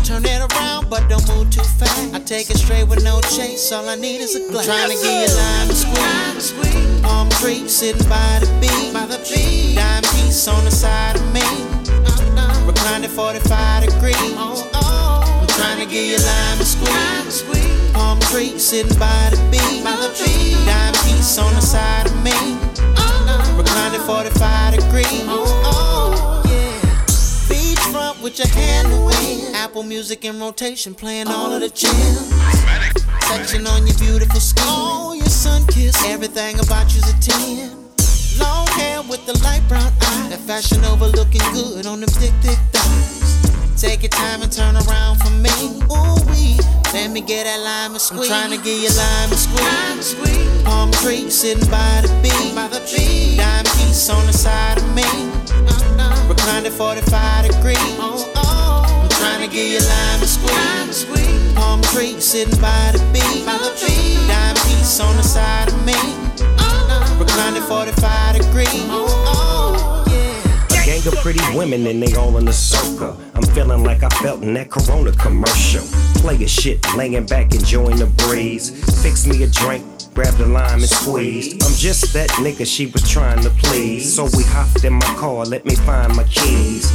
Turn 0.04 0.24
it 0.24 0.40
around, 0.52 0.88
but 0.88 1.08
don't 1.08 1.26
move 1.28 1.50
too 1.50 1.62
fast. 1.62 2.14
I 2.14 2.20
take 2.20 2.48
it 2.48 2.56
straight 2.56 2.88
with 2.88 3.04
no 3.04 3.20
chase. 3.36 3.70
All 3.72 3.88
I 3.88 3.96
need 3.96 4.20
is 4.20 4.34
a 4.34 4.50
glass. 4.50 4.68
I'm 4.68 4.88
trying 4.88 4.96
to 4.96 5.02
get 5.02 5.28
you 5.28 5.36
lime 5.36 5.68
and 5.68 6.42
squeeze. 6.42 7.02
Palm 7.02 7.28
tree 7.40 7.68
sitting 7.68 8.08
by 8.08 8.38
the 8.40 8.48
beach. 8.60 8.92
By 8.94 9.06
the 9.06 9.18
beach. 9.18 9.76
Dime 9.76 10.02
piece 10.02 10.48
on 10.48 10.64
the 10.64 10.70
side 10.70 11.16
of 11.16 11.32
me. 11.34 11.73
Reclined 12.66 13.04
at 13.04 13.10
45 13.10 13.84
degrees. 13.84 14.16
Oh, 14.36 14.70
oh. 14.74 15.40
I'm 15.40 15.46
trying 15.48 15.78
to 15.78 15.86
get 15.86 16.06
you 16.08 16.16
lime 16.16 16.58
and 16.58 16.66
squeeze. 16.66 17.92
Palm 17.92 18.18
tree 18.20 18.58
sitting 18.58 18.98
by 18.98 19.30
the 19.30 19.36
beach. 19.50 19.84
By 19.84 19.96
the 19.96 20.08
beach. 20.16 20.56
Dime 20.64 20.94
piece 21.04 21.38
on 21.38 21.52
the 21.54 21.60
side 21.60 22.06
of 22.06 22.16
me. 22.24 22.32
Uh-huh. 22.32 23.58
Reclined 23.58 23.94
at 23.94 24.06
45 24.06 24.74
degrees. 24.74 25.06
Oh, 25.28 25.44
oh. 25.64 26.42
yeah. 26.48 26.80
Beachfront 27.48 28.22
with 28.22 28.38
your 28.38 28.48
hand 28.48 28.88
in. 28.88 29.54
Apple 29.54 29.82
music 29.82 30.24
in 30.24 30.40
rotation, 30.40 30.94
playing 30.94 31.28
all 31.28 31.52
of 31.52 31.60
the 31.60 31.68
jams. 31.68 32.32
Section 33.26 33.66
on 33.66 33.86
your 33.86 33.96
beautiful 33.98 34.40
skin. 34.40 34.64
Oh, 34.66 35.12
your 35.12 35.26
sun 35.26 35.66
kiss. 35.66 36.02
Everything 36.06 36.58
about 36.60 36.94
you's 36.94 37.08
a 37.08 37.20
10. 37.20 37.84
Long 38.39 38.66
hair 38.78 39.03
with 39.03 39.24
the 39.26 39.39
light 39.45 39.62
brown 39.68 39.93
eye. 40.01 40.28
That 40.30 40.41
fashion 40.41 40.85
over 40.85 41.07
looking 41.07 41.43
good 41.53 41.87
on 41.87 42.01
them 42.01 42.09
thick, 42.11 42.32
thick 42.43 42.59
thighs. 42.72 43.80
Take 43.80 44.03
your 44.03 44.11
time 44.11 44.43
and 44.43 44.51
turn 44.53 44.76
around 44.76 45.18
for 45.20 45.30
me. 45.30 45.51
Ooh, 45.91 46.16
wee. 46.30 46.59
Let 46.95 47.11
me 47.11 47.20
get 47.20 47.45
that 47.45 47.61
lime 47.61 47.93
and 47.93 48.01
squeeze. 48.01 48.30
I'm 48.30 48.49
trying 48.49 48.59
to 48.59 48.64
get 48.64 48.78
you 48.80 48.91
lime 48.97 49.30
and 49.30 49.39
squeeze. 49.39 50.62
Palm 50.64 50.91
tree 51.03 51.28
sitting 51.30 51.68
by 51.70 52.01
the 52.03 52.09
beach. 52.22 52.55
By 52.55 52.68
the 52.68 52.80
beach. 52.80 53.37
Dime 53.37 53.64
piece 53.76 54.09
on 54.09 54.26
the 54.26 54.32
side 54.32 54.78
of 54.78 54.87
me. 54.95 55.03
Uh-huh. 55.03 56.28
Reclined 56.28 56.66
at 56.66 56.72
45 56.72 57.51
degrees. 57.51 57.78
Oh, 57.99 58.30
oh. 58.37 59.03
I'm 59.03 59.09
trying 59.11 59.47
to 59.47 59.53
get 59.53 59.66
you 59.68 59.80
lime 59.80 60.20
and 60.22 60.95
squeeze. 60.95 61.55
Palm 61.55 61.82
tree 61.93 62.18
sitting 62.20 62.59
by 62.61 62.93
the 62.93 63.03
beach. 63.12 63.45
By 63.45 63.59
the 63.59 63.70
beach. 63.85 64.28
Dime 64.28 64.57
piece 64.66 65.01
on 65.01 65.16
the 65.16 65.22
side 65.22 65.68
of 65.68 65.76
me. 65.85 65.93
Uh-huh. 65.93 66.63
Reclined 67.18 67.56
at 67.56 67.68
45 67.68 68.36
degrees. 68.36 68.68
Oh. 68.90 70.04
A 70.70 70.86
gang 70.86 71.06
of 71.06 71.14
pretty 71.22 71.40
women 71.56 71.86
and 71.86 72.02
they 72.02 72.14
all 72.16 72.36
in 72.38 72.48
a 72.48 72.52
circle. 72.52 73.16
I'm 73.34 73.42
feeling 73.54 73.84
like 73.84 74.02
I 74.02 74.08
felt 74.08 74.42
in 74.42 74.54
that 74.54 74.70
Corona 74.70 75.12
commercial. 75.12 75.84
Play 76.20 76.42
a 76.42 76.48
shit, 76.48 76.84
laying 76.96 77.24
back, 77.26 77.54
enjoying 77.54 77.98
the 77.98 78.06
breeze. 78.06 78.70
Fix 79.02 79.26
me 79.26 79.42
a 79.44 79.46
drink, 79.46 79.84
grab 80.12 80.34
the 80.34 80.46
lime 80.46 80.80
and 80.80 80.88
squeeze. 80.88 81.52
I'm 81.54 81.74
just 81.76 82.12
that 82.14 82.30
nigga 82.30 82.66
she 82.66 82.86
was 82.86 83.08
trying 83.08 83.42
to 83.44 83.50
please. 83.50 84.14
So 84.14 84.24
we 84.36 84.42
hopped 84.44 84.84
in 84.84 84.94
my 84.94 85.14
car, 85.14 85.44
let 85.44 85.64
me 85.64 85.76
find 85.76 86.16
my 86.16 86.24
keys. 86.24 86.90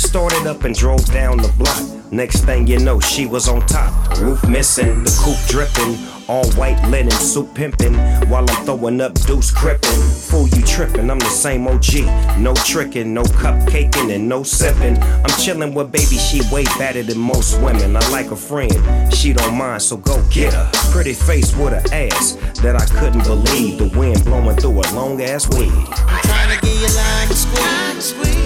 Started 0.00 0.46
up 0.46 0.64
and 0.64 0.74
drove 0.74 1.04
down 1.12 1.36
the 1.36 1.52
block. 1.58 1.78
Next 2.10 2.40
thing 2.44 2.66
you 2.66 2.78
know, 2.80 2.98
she 3.00 3.26
was 3.26 3.48
on 3.48 3.64
top. 3.66 4.18
Roof 4.18 4.42
missing, 4.48 5.04
the 5.04 5.10
coupe 5.22 5.46
dripping. 5.46 5.94
All 6.26 6.50
white 6.52 6.82
linen, 6.88 7.12
soup 7.12 7.54
pimping. 7.54 7.94
While 8.28 8.48
I'm 8.50 8.64
throwing 8.64 9.00
up 9.02 9.12
deuce 9.26 9.52
crippin'. 9.52 10.00
Fool 10.30 10.48
you 10.48 10.62
trippin', 10.64 11.10
I'm 11.10 11.18
the 11.18 11.26
same 11.26 11.68
OG. 11.68 12.06
No 12.38 12.54
trickin', 12.54 13.08
no 13.08 13.22
cupcaking, 13.22 14.12
and 14.12 14.28
no 14.28 14.40
sippin'. 14.40 14.96
I'm 14.98 15.30
chillin' 15.38 15.74
with 15.74 15.92
baby, 15.92 16.16
she 16.16 16.40
way 16.50 16.64
better 16.78 17.02
than 17.02 17.18
most 17.18 17.60
women. 17.60 17.94
I 17.94 18.08
like 18.10 18.30
a 18.30 18.36
friend, 18.36 18.72
she 19.14 19.32
don't 19.34 19.54
mind, 19.54 19.82
so 19.82 19.98
go 19.98 20.20
get 20.30 20.54
her. 20.54 20.70
Pretty 20.90 21.12
face 21.12 21.54
with 21.56 21.74
a 21.74 21.94
ass 21.94 22.32
that 22.62 22.74
I 22.74 22.86
couldn't 22.86 23.24
believe. 23.24 23.78
The 23.78 23.96
wind 23.96 24.24
blowing 24.24 24.56
through 24.56 24.80
a 24.80 24.86
long 24.94 25.20
ass 25.20 25.46
weed. 25.56 25.70
I'm 25.70 26.22
trying 26.22 26.58
to 26.58 26.66
get 26.66 26.74
you 26.74 26.96
lime 26.96 27.28
and 27.28 27.36
squeeze. 27.36 28.40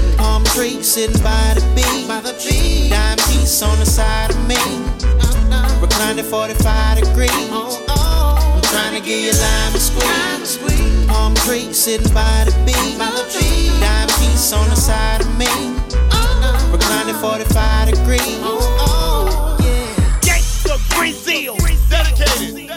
Palm 0.55 0.71
tree 0.71 0.83
sitting 0.83 1.21
by 1.23 1.55
the 1.55 1.63
beach. 1.75 2.07
By 2.07 2.21
the 2.21 2.33
beach. 2.35 2.91
Dime 2.91 3.19
piece 3.27 3.61
on 3.63 3.77
the 3.81 3.87
side 3.87 4.31
of 4.31 4.39
me. 4.47 4.55
Uh-huh. 4.55 5.81
Reclined 5.83 6.21
at 6.21 6.27
45 6.27 6.99
degrees. 7.01 7.31
Oh, 7.51 7.85
oh. 7.89 8.55
I'm 8.55 8.63
trying 8.63 8.95
to 8.95 9.05
get 9.05 9.19
you 9.19 9.33
lime 9.33 9.73
and 9.75 10.47
squeeze. 10.47 11.07
Palm 11.09 11.35
tree 11.35 11.73
sitting 11.73 12.13
by 12.15 12.45
the 12.47 12.55
beach. 12.65 12.99
By 12.99 13.11
the 13.11 13.25
beach. 13.35 13.81
Dime 13.81 14.09
piece 14.21 14.53
on 14.53 14.69
the 14.71 14.77
side 14.77 15.23
of 15.23 15.39
me. 15.39 15.51
Uh-huh. 15.51 16.73
Reclined 16.73 17.11
at 17.11 17.21
45 17.21 17.91
degrees. 17.91 18.39
Oh, 18.47 18.63
oh, 18.79 19.59
yeah. 19.59 20.21
Gangsta 20.23 20.79
Brazil. 20.95 21.57
Dedicated. 21.91 22.71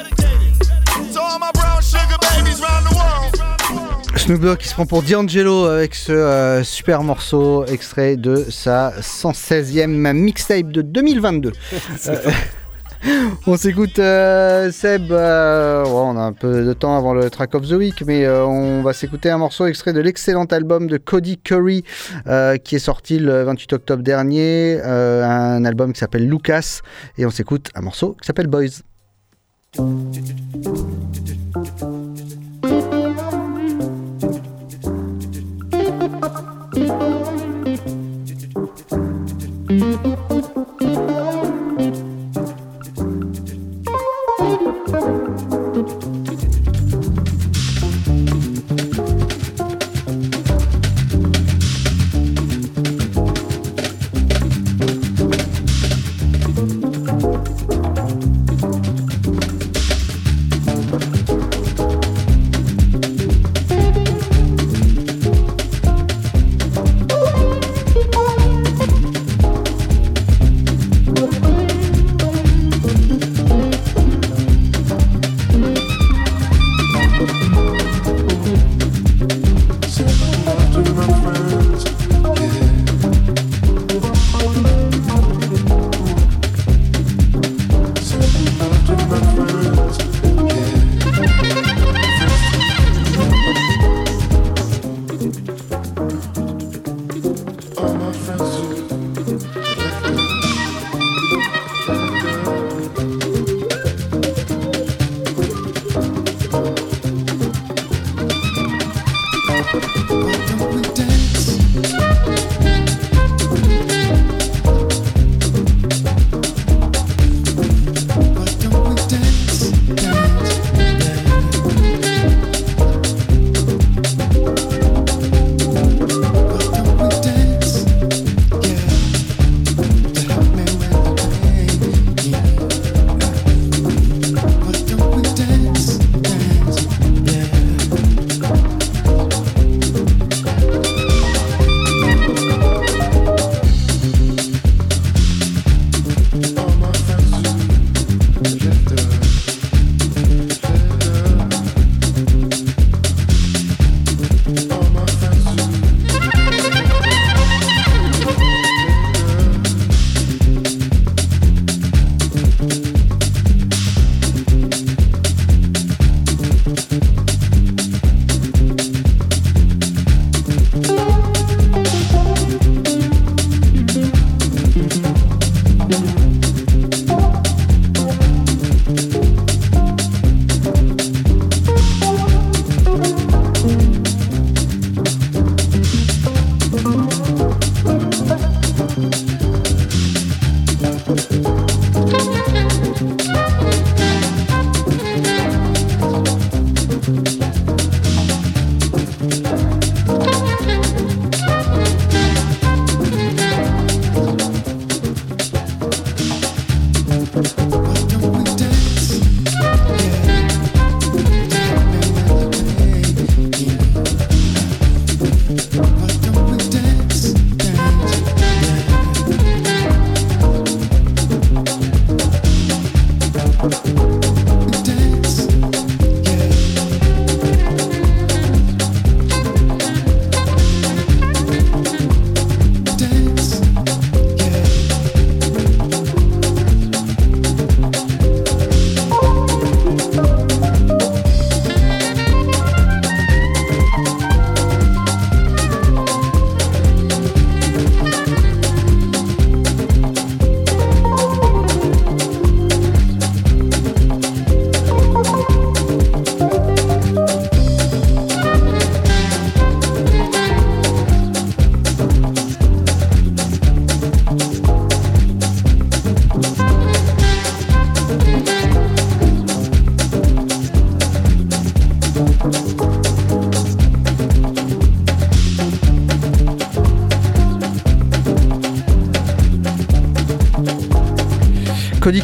To 1.13 1.21
all 1.21 1.37
my 1.37 1.51
brown 1.51 1.81
sugar 1.83 2.17
babies 2.21 2.59
round 2.59 2.87
the 2.87 2.95
world. 2.97 3.36
Snoop 4.17 4.41
Dogg 4.41 4.57
qui 4.57 4.67
se 4.67 4.73
prend 4.73 4.85
pour 4.85 5.03
D'Angelo 5.03 5.65
avec 5.65 5.93
ce 5.93 6.11
euh, 6.11 6.63
super 6.63 7.03
morceau 7.03 7.65
extrait 7.65 8.15
de 8.17 8.45
sa 8.49 8.91
116e 8.99 10.13
mixtape 10.13 10.71
de 10.71 10.81
2022. 10.81 11.51
Euh, 12.07 12.31
on 13.47 13.57
s'écoute 13.57 13.99
euh, 13.99 14.71
Seb, 14.71 15.11
euh, 15.11 15.83
ouais, 15.83 15.89
on 15.91 16.17
a 16.17 16.21
un 16.21 16.33
peu 16.33 16.63
de 16.63 16.73
temps 16.73 16.97
avant 16.97 17.13
le 17.13 17.29
track 17.29 17.55
of 17.55 17.67
the 17.67 17.73
week, 17.73 18.03
mais 18.05 18.25
euh, 18.25 18.45
on 18.45 18.81
va 18.81 18.93
s'écouter 18.93 19.29
un 19.29 19.37
morceau 19.37 19.65
extrait 19.65 19.93
de 19.93 19.99
l'excellent 19.99 20.45
album 20.45 20.87
de 20.87 20.97
Cody 20.97 21.37
Curry 21.37 21.83
qui 22.63 22.75
est 22.75 22.79
sorti 22.79 23.19
le 23.19 23.43
28 23.43 23.73
octobre 23.73 24.03
dernier, 24.03 24.81
un 24.81 25.63
album 25.65 25.93
qui 25.93 25.99
s'appelle 25.99 26.27
Lucas, 26.27 26.81
et 27.17 27.25
on 27.25 27.29
s'écoute 27.29 27.69
un 27.75 27.81
morceau 27.81 28.15
qui 28.21 28.27
s'appelle 28.27 28.47
Boys. 28.47 28.81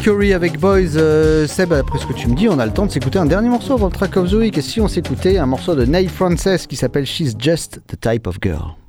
Mercury 0.04 0.34
avec 0.34 0.60
Boys. 0.60 0.96
Euh, 0.96 1.46
Seb, 1.46 1.72
après 1.72 1.98
ce 1.98 2.04
que 2.04 2.12
tu 2.12 2.28
me 2.28 2.34
dis, 2.34 2.46
on 2.46 2.58
a 2.58 2.66
le 2.66 2.72
temps 2.72 2.84
de 2.84 2.90
s'écouter 2.90 3.18
un 3.18 3.24
dernier 3.24 3.48
morceau 3.48 3.72
avant 3.72 3.86
le 3.86 3.92
track 3.92 4.18
of 4.18 4.30
the 4.30 4.34
week. 4.34 4.58
Et 4.58 4.60
si 4.60 4.78
on 4.78 4.86
s'écoutait 4.86 5.38
un 5.38 5.46
morceau 5.46 5.74
de 5.74 5.86
Nate 5.86 6.08
Frances 6.08 6.66
qui 6.66 6.76
s'appelle 6.76 7.06
She's 7.06 7.34
Just 7.38 7.80
the 7.86 7.98
Type 7.98 8.26
of 8.26 8.36
Girl. 8.42 8.83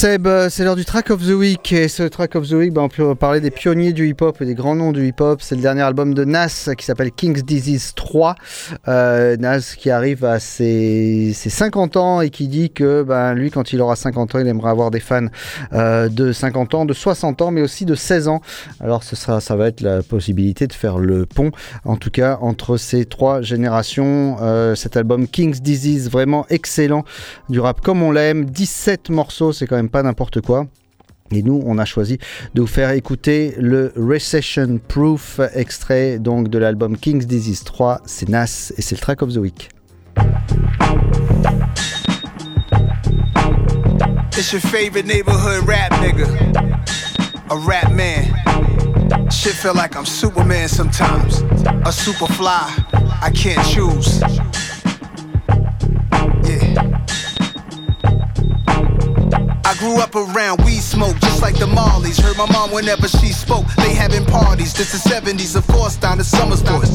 Seb, 0.00 0.26
euh, 0.26 0.48
c'est 0.48 0.64
l'heure 0.64 0.76
du 0.76 0.86
track 0.86 1.10
of 1.10 1.20
the 1.20 1.32
week 1.32 1.74
et 1.74 1.86
ce 1.86 2.04
track 2.04 2.34
of 2.34 2.48
the 2.48 2.52
week, 2.52 2.72
bah, 2.72 2.80
on 2.80 2.88
peut 2.88 3.14
parler 3.14 3.40
des 3.40 3.50
pionniers 3.50 3.92
du 3.92 4.08
hip-hop 4.08 4.40
et 4.40 4.46
des 4.46 4.54
grands 4.54 4.74
noms 4.74 4.92
du 4.92 5.06
hip-hop. 5.06 5.42
C'est 5.42 5.56
le 5.56 5.60
dernier 5.60 5.82
album 5.82 6.14
de 6.14 6.24
Nas 6.24 6.70
qui 6.78 6.86
s'appelle 6.86 7.12
King's 7.12 7.44
Disease 7.44 7.92
3. 7.94 8.34
Euh, 8.88 9.36
Nas 9.36 9.74
qui 9.76 9.90
arrive 9.90 10.24
à 10.24 10.40
ses, 10.40 11.32
ses 11.34 11.50
50 11.50 11.98
ans 11.98 12.22
et 12.22 12.30
qui 12.30 12.48
dit 12.48 12.70
que 12.70 13.02
ben, 13.02 13.34
lui, 13.34 13.50
quand 13.50 13.74
il 13.74 13.82
aura 13.82 13.94
50 13.94 14.36
ans, 14.36 14.38
il 14.38 14.48
aimerait 14.48 14.70
avoir 14.70 14.90
des 14.90 15.00
fans 15.00 15.26
euh, 15.74 16.08
de 16.08 16.32
50 16.32 16.74
ans, 16.76 16.86
de 16.86 16.94
60 16.94 17.42
ans, 17.42 17.50
mais 17.50 17.60
aussi 17.60 17.84
de 17.84 17.94
16 17.94 18.28
ans. 18.28 18.40
Alors 18.80 19.02
ça 19.02 19.54
va 19.54 19.66
être 19.66 19.82
la 19.82 20.02
possibilité 20.02 20.66
de 20.66 20.72
faire 20.72 20.96
le 20.96 21.26
pont, 21.26 21.50
en 21.84 21.96
tout 21.96 22.10
cas 22.10 22.38
entre 22.40 22.78
ces 22.78 23.04
trois 23.04 23.42
générations. 23.42 24.38
Cet 24.76 24.96
album 24.96 25.28
King's 25.28 25.60
Disease, 25.60 26.08
vraiment 26.08 26.46
excellent, 26.48 27.04
du 27.50 27.60
rap 27.60 27.82
comme 27.82 28.02
on 28.02 28.12
l'aime, 28.12 28.46
17 28.46 29.10
morceaux, 29.10 29.52
c'est 29.52 29.66
quand 29.66 29.76
même 29.76 29.89
pas 29.90 30.02
n'importe 30.02 30.40
quoi. 30.40 30.66
Et 31.32 31.42
nous, 31.42 31.62
on 31.64 31.78
a 31.78 31.84
choisi 31.84 32.18
de 32.54 32.60
vous 32.60 32.66
faire 32.66 32.90
écouter 32.90 33.54
le 33.56 33.92
Recession 33.96 34.80
Proof 34.88 35.40
extrait 35.54 36.18
donc 36.18 36.48
de 36.48 36.58
l'album 36.58 36.96
King's 36.96 37.26
Disease 37.26 37.62
3. 37.62 38.00
C'est 38.04 38.28
Nas 38.28 38.72
et 38.76 38.82
c'est 38.82 38.96
le 38.96 39.00
track 39.00 39.22
of 39.22 39.32
the 39.32 39.36
week. 39.36 39.68
It's 44.36 44.52
your 44.52 44.62
favorite 44.62 45.06
neighborhood 45.06 45.68
rap 45.68 45.92
nigga. 46.00 46.26
A 47.50 47.56
rap 47.56 47.92
man. 47.92 48.24
Shit 49.30 49.54
feel 49.54 49.74
like 49.74 49.94
I'm 49.94 50.06
Superman 50.06 50.66
sometimes. 50.68 51.42
A 51.84 51.92
super 51.92 52.26
fly. 52.26 52.74
I 53.22 53.30
can't 53.30 53.64
choose. 53.66 54.20
Yeah. 56.44 56.79
I 59.70 59.74
grew 59.78 60.02
up 60.02 60.16
around 60.16 60.64
weed 60.64 60.82
smoke, 60.82 61.14
just 61.20 61.42
like 61.42 61.54
the 61.54 61.66
Marleys. 61.70 62.20
Heard 62.20 62.36
my 62.36 62.50
mom 62.50 62.72
whenever 62.72 63.06
she 63.06 63.30
spoke. 63.30 63.64
They 63.78 63.94
having 63.94 64.26
parties. 64.26 64.74
This 64.74 64.90
the 64.90 64.98
70s, 64.98 65.54
of 65.54 65.64
course, 65.68 65.94
down 65.94 66.18
to 66.18 66.24
Summersport. 66.24 66.90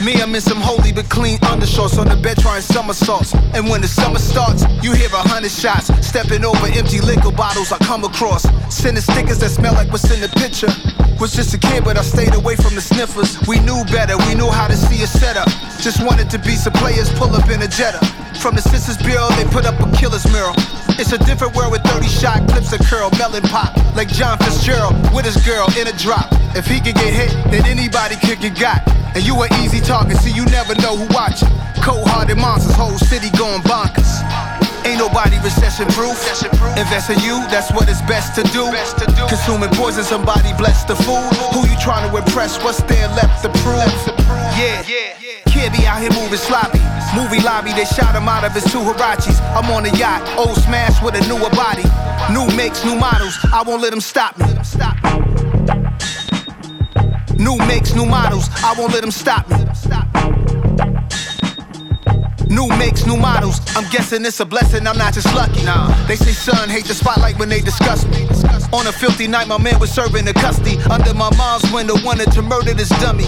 Me, 0.00 0.16
I'm 0.22 0.34
in 0.34 0.40
some 0.40 0.56
holy 0.56 0.90
but 0.90 1.10
clean 1.10 1.36
undershorts 1.40 1.98
on 1.98 2.08
the 2.08 2.16
bed 2.16 2.38
trying 2.38 2.62
somersaults. 2.62 3.34
And 3.52 3.68
when 3.68 3.82
the 3.82 3.88
summer 3.88 4.18
starts, 4.18 4.64
you 4.80 4.94
hear 4.94 5.12
a 5.12 5.20
hundred 5.20 5.52
shots. 5.52 5.92
Stepping 6.00 6.46
over 6.46 6.64
empty 6.64 7.02
liquor 7.02 7.30
bottles 7.30 7.70
I 7.72 7.76
come 7.84 8.04
across. 8.04 8.48
Sending 8.72 9.02
stickers 9.02 9.40
that 9.40 9.50
smell 9.50 9.74
like 9.74 9.92
what's 9.92 10.08
in 10.08 10.24
the 10.24 10.32
picture. 10.40 10.72
Was 11.20 11.36
just 11.36 11.52
a 11.52 11.58
kid, 11.58 11.84
but 11.84 11.98
I 11.98 12.02
stayed 12.02 12.32
away 12.32 12.56
from 12.56 12.74
the 12.74 12.80
sniffers. 12.80 13.36
We 13.46 13.60
knew 13.60 13.84
better, 13.92 14.16
we 14.24 14.34
knew 14.34 14.48
how 14.48 14.66
to 14.66 14.76
see 14.76 15.04
a 15.04 15.06
setup. 15.06 15.48
Just 15.76 16.00
wanted 16.00 16.30
to 16.30 16.38
be 16.38 16.56
some 16.56 16.72
players, 16.72 17.12
pull 17.20 17.36
up 17.36 17.50
in 17.50 17.60
a 17.60 17.68
Jetta. 17.68 18.00
From 18.40 18.56
the 18.56 18.62
Sisters 18.62 18.96
Bureau, 18.96 19.28
they 19.36 19.44
put 19.44 19.66
up 19.66 19.76
a 19.76 19.92
killer's 19.92 20.24
mural. 20.32 20.56
It's 20.96 21.10
a 21.10 21.18
different 21.18 21.56
world 21.56 21.72
with 21.72 21.82
30 21.82 22.06
shot 22.06 22.48
clips 22.48 22.72
of 22.72 22.80
curl, 22.86 23.10
melon 23.18 23.42
pop. 23.42 23.74
Like 23.96 24.08
John 24.08 24.38
Fitzgerald 24.38 24.94
with 25.12 25.24
his 25.24 25.36
girl 25.44 25.66
in 25.76 25.88
a 25.88 25.92
drop. 25.92 26.28
If 26.54 26.66
he 26.66 26.78
could 26.80 26.94
get 26.94 27.12
hit, 27.12 27.32
then 27.50 27.66
anybody 27.66 28.14
could 28.16 28.40
get 28.40 28.58
got. 28.58 28.86
And 29.16 29.26
you 29.26 29.36
were 29.36 29.48
easy 29.60 29.80
talking, 29.80 30.16
so 30.16 30.28
you 30.28 30.44
never 30.46 30.74
know 30.76 30.96
who 30.96 31.12
watching. 31.12 31.48
Cold 31.82 32.08
hearted 32.08 32.36
monsters, 32.36 32.76
whole 32.76 32.98
city 32.98 33.30
going 33.36 33.62
bonkers. 33.62 34.43
Ain't 34.84 34.98
nobody 34.98 35.38
recession 35.40 35.88
proof. 35.96 36.16
Invest 36.76 37.10
in 37.10 37.18
you, 37.20 37.40
that's 37.48 37.72
what 37.72 37.88
it's 37.88 38.02
best 38.02 38.34
to 38.36 38.42
do. 38.52 38.68
Consuming 39.28 39.70
poison, 39.70 40.04
somebody 40.04 40.52
bless 40.58 40.84
the 40.84 40.94
food. 40.94 41.32
Who 41.56 41.66
you 41.68 41.76
trying 41.80 42.08
to 42.10 42.16
impress? 42.16 42.62
What's 42.62 42.82
there 42.82 43.08
left 43.08 43.42
to 43.42 43.48
prove? 43.64 43.88
Yeah. 44.56 44.82
Kid 45.46 45.72
be 45.72 45.86
out 45.86 46.00
here 46.00 46.12
moving 46.12 46.38
sloppy. 46.38 46.80
Movie 47.16 47.40
lobby, 47.40 47.72
they 47.72 47.84
shot 47.84 48.14
him 48.14 48.28
out 48.28 48.44
of 48.44 48.52
his 48.52 48.64
two 48.64 48.80
Hirachis. 48.80 49.40
I'm 49.54 49.70
on 49.70 49.86
a 49.86 49.96
yacht, 49.96 50.22
old 50.36 50.56
smash 50.56 51.00
with 51.02 51.14
a 51.14 51.22
newer 51.28 51.50
body. 51.50 51.84
New 52.32 52.46
makes, 52.56 52.84
new 52.84 52.96
models, 52.96 53.38
I 53.52 53.62
won't 53.62 53.80
let 53.80 53.90
them 53.90 54.00
stop 54.00 54.36
me. 54.36 54.46
New 57.38 57.56
makes, 57.66 57.94
new 57.94 58.06
models, 58.06 58.48
I 58.62 58.74
won't 58.76 58.92
let 58.92 59.02
them 59.02 59.10
stop 59.10 59.48
me. 59.48 59.56
New 62.48 62.68
makes, 62.78 63.06
new 63.06 63.16
models. 63.16 63.60
I'm 63.76 63.88
guessing 63.90 64.24
it's 64.24 64.40
a 64.40 64.44
blessing, 64.44 64.86
I'm 64.86 64.98
not 64.98 65.14
just 65.14 65.32
lucky. 65.34 65.64
Nah. 65.64 65.88
They 66.06 66.16
say, 66.16 66.32
son, 66.32 66.68
hate 66.68 66.84
the 66.84 66.94
spotlight 66.94 67.38
when 67.38 67.48
they 67.48 67.60
discuss 67.60 68.06
me. 68.06 68.26
On 68.72 68.86
a 68.86 68.92
filthy 68.92 69.28
night, 69.28 69.48
my 69.48 69.58
man 69.58 69.78
was 69.78 69.90
serving 69.90 70.24
the 70.24 70.34
custody. 70.34 70.78
Under 70.90 71.14
my 71.14 71.30
mom's 71.36 71.70
window, 71.72 71.94
wanted 72.04 72.32
to 72.32 72.42
murder 72.42 72.74
this 72.74 72.88
dummy. 73.00 73.26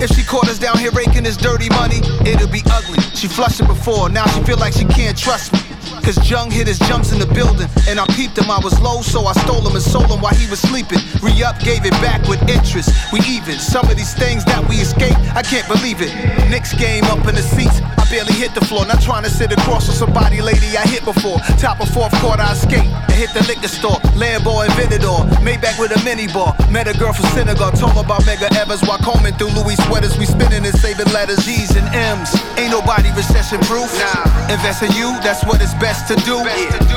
If 0.00 0.10
she 0.10 0.22
caught 0.22 0.48
us 0.48 0.58
down 0.58 0.78
here 0.78 0.90
raking 0.92 1.24
this 1.24 1.36
dirty 1.36 1.68
money, 1.70 1.98
it'll 2.24 2.48
be 2.48 2.62
ugly. 2.70 3.00
She 3.14 3.26
flushed 3.28 3.60
it 3.60 3.66
before, 3.66 4.08
now 4.08 4.26
she 4.26 4.42
feel 4.44 4.58
like 4.58 4.72
she 4.72 4.84
can't 4.84 5.16
trust 5.16 5.52
me. 5.52 5.67
Cause 6.04 6.18
Jung 6.28 6.50
hit 6.50 6.66
his 6.66 6.78
jumps 6.80 7.12
in 7.12 7.18
the 7.18 7.26
building, 7.26 7.68
and 7.88 8.00
I 8.00 8.06
peeped 8.16 8.38
him. 8.38 8.50
I 8.50 8.58
was 8.58 8.78
low, 8.80 9.02
so 9.02 9.26
I 9.26 9.32
stole 9.44 9.60
him 9.66 9.74
and 9.74 9.82
sold 9.82 10.10
him 10.10 10.20
while 10.20 10.34
he 10.34 10.48
was 10.48 10.60
sleeping. 10.60 10.98
Re 11.22 11.32
up, 11.42 11.58
gave 11.60 11.84
it 11.84 11.96
back 12.00 12.26
with 12.28 12.40
interest. 12.48 12.90
We 13.12 13.20
even. 13.28 13.58
Some 13.58 13.88
of 13.90 13.96
these 13.96 14.14
things 14.14 14.44
that 14.46 14.66
we 14.68 14.76
escape, 14.76 15.16
I 15.34 15.42
can't 15.42 15.66
believe 15.68 16.00
it. 16.00 16.12
Knicks 16.50 16.74
game 16.74 17.04
up 17.04 17.26
in 17.28 17.34
the 17.34 17.42
seats. 17.42 17.80
I 17.96 18.04
barely 18.10 18.34
hit 18.34 18.54
the 18.54 18.64
floor, 18.64 18.86
not 18.86 19.00
trying 19.00 19.24
to 19.24 19.30
sit 19.30 19.52
across 19.52 19.86
from 19.86 19.94
somebody, 19.94 20.40
lady 20.40 20.76
I 20.76 20.86
hit 20.86 21.04
before. 21.04 21.38
Top 21.58 21.80
of 21.80 21.88
fourth 21.90 22.12
quarter, 22.20 22.42
I 22.42 22.54
skate 22.54 22.88
and 22.88 23.16
hit 23.18 23.32
the 23.34 23.44
liquor 23.46 23.68
store. 23.68 24.00
Lambo 24.16 24.64
and 24.64 24.72
Venador, 24.74 25.24
Maybach 25.44 25.78
with 25.78 25.92
a 25.92 26.00
mini 26.04 26.26
bar. 26.28 26.56
Met 26.70 26.88
a 26.88 26.96
girl 26.98 27.12
from 27.12 27.26
Senegal, 27.36 27.70
told 27.72 27.92
her 27.92 28.04
about 28.04 28.24
Mega 28.26 28.48
Evers 28.56 28.82
while 28.82 28.98
combing 28.98 29.34
through 29.34 29.52
Louis 29.52 29.76
sweaters. 29.86 30.16
We 30.18 30.26
spinning 30.26 30.64
and 30.64 30.76
saving 30.78 31.12
letters, 31.12 31.44
G's 31.44 31.76
and 31.76 31.88
M's. 31.94 32.34
Ain't 32.56 32.72
nobody 32.72 33.10
recession 33.12 33.60
proof. 33.68 33.92
Nah. 34.00 34.52
Invest 34.52 34.82
in 34.82 34.92
you, 34.92 35.12
that's 35.20 35.44
what 35.44 35.60
it's 35.60 35.74
best 35.80 36.06
to 36.08 36.14
do. 36.26 36.42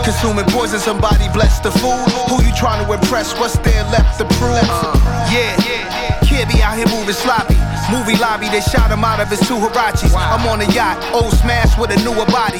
Consuming 0.03 0.45
poison, 0.49 0.79
somebody 0.79 1.29
bless 1.33 1.59
the 1.59 1.71
food. 1.71 2.05
Who 2.29 2.43
you 2.43 2.53
trying 2.53 2.85
to 2.85 2.91
impress? 2.91 3.33
What's 3.39 3.57
there 3.59 3.83
left 3.89 4.17
to 4.19 4.25
prove? 4.37 4.61
Yeah. 5.29 5.55
Kid 6.25 6.47
be 6.49 6.61
out 6.61 6.77
here 6.77 6.87
moving 6.89 7.13
sloppy. 7.13 7.57
Movie 7.89 8.15
lobby, 8.17 8.47
they 8.49 8.61
shot 8.61 8.89
him 8.89 9.03
out 9.03 9.19
of 9.19 9.27
his 9.27 9.39
two 9.47 9.59
Hirachis. 9.59 10.15
I'm 10.15 10.47
on 10.47 10.61
a 10.61 10.69
yacht, 10.71 10.97
old 11.13 11.33
smash 11.33 11.77
with 11.77 11.91
a 11.91 11.99
newer 12.03 12.25
body. 12.31 12.59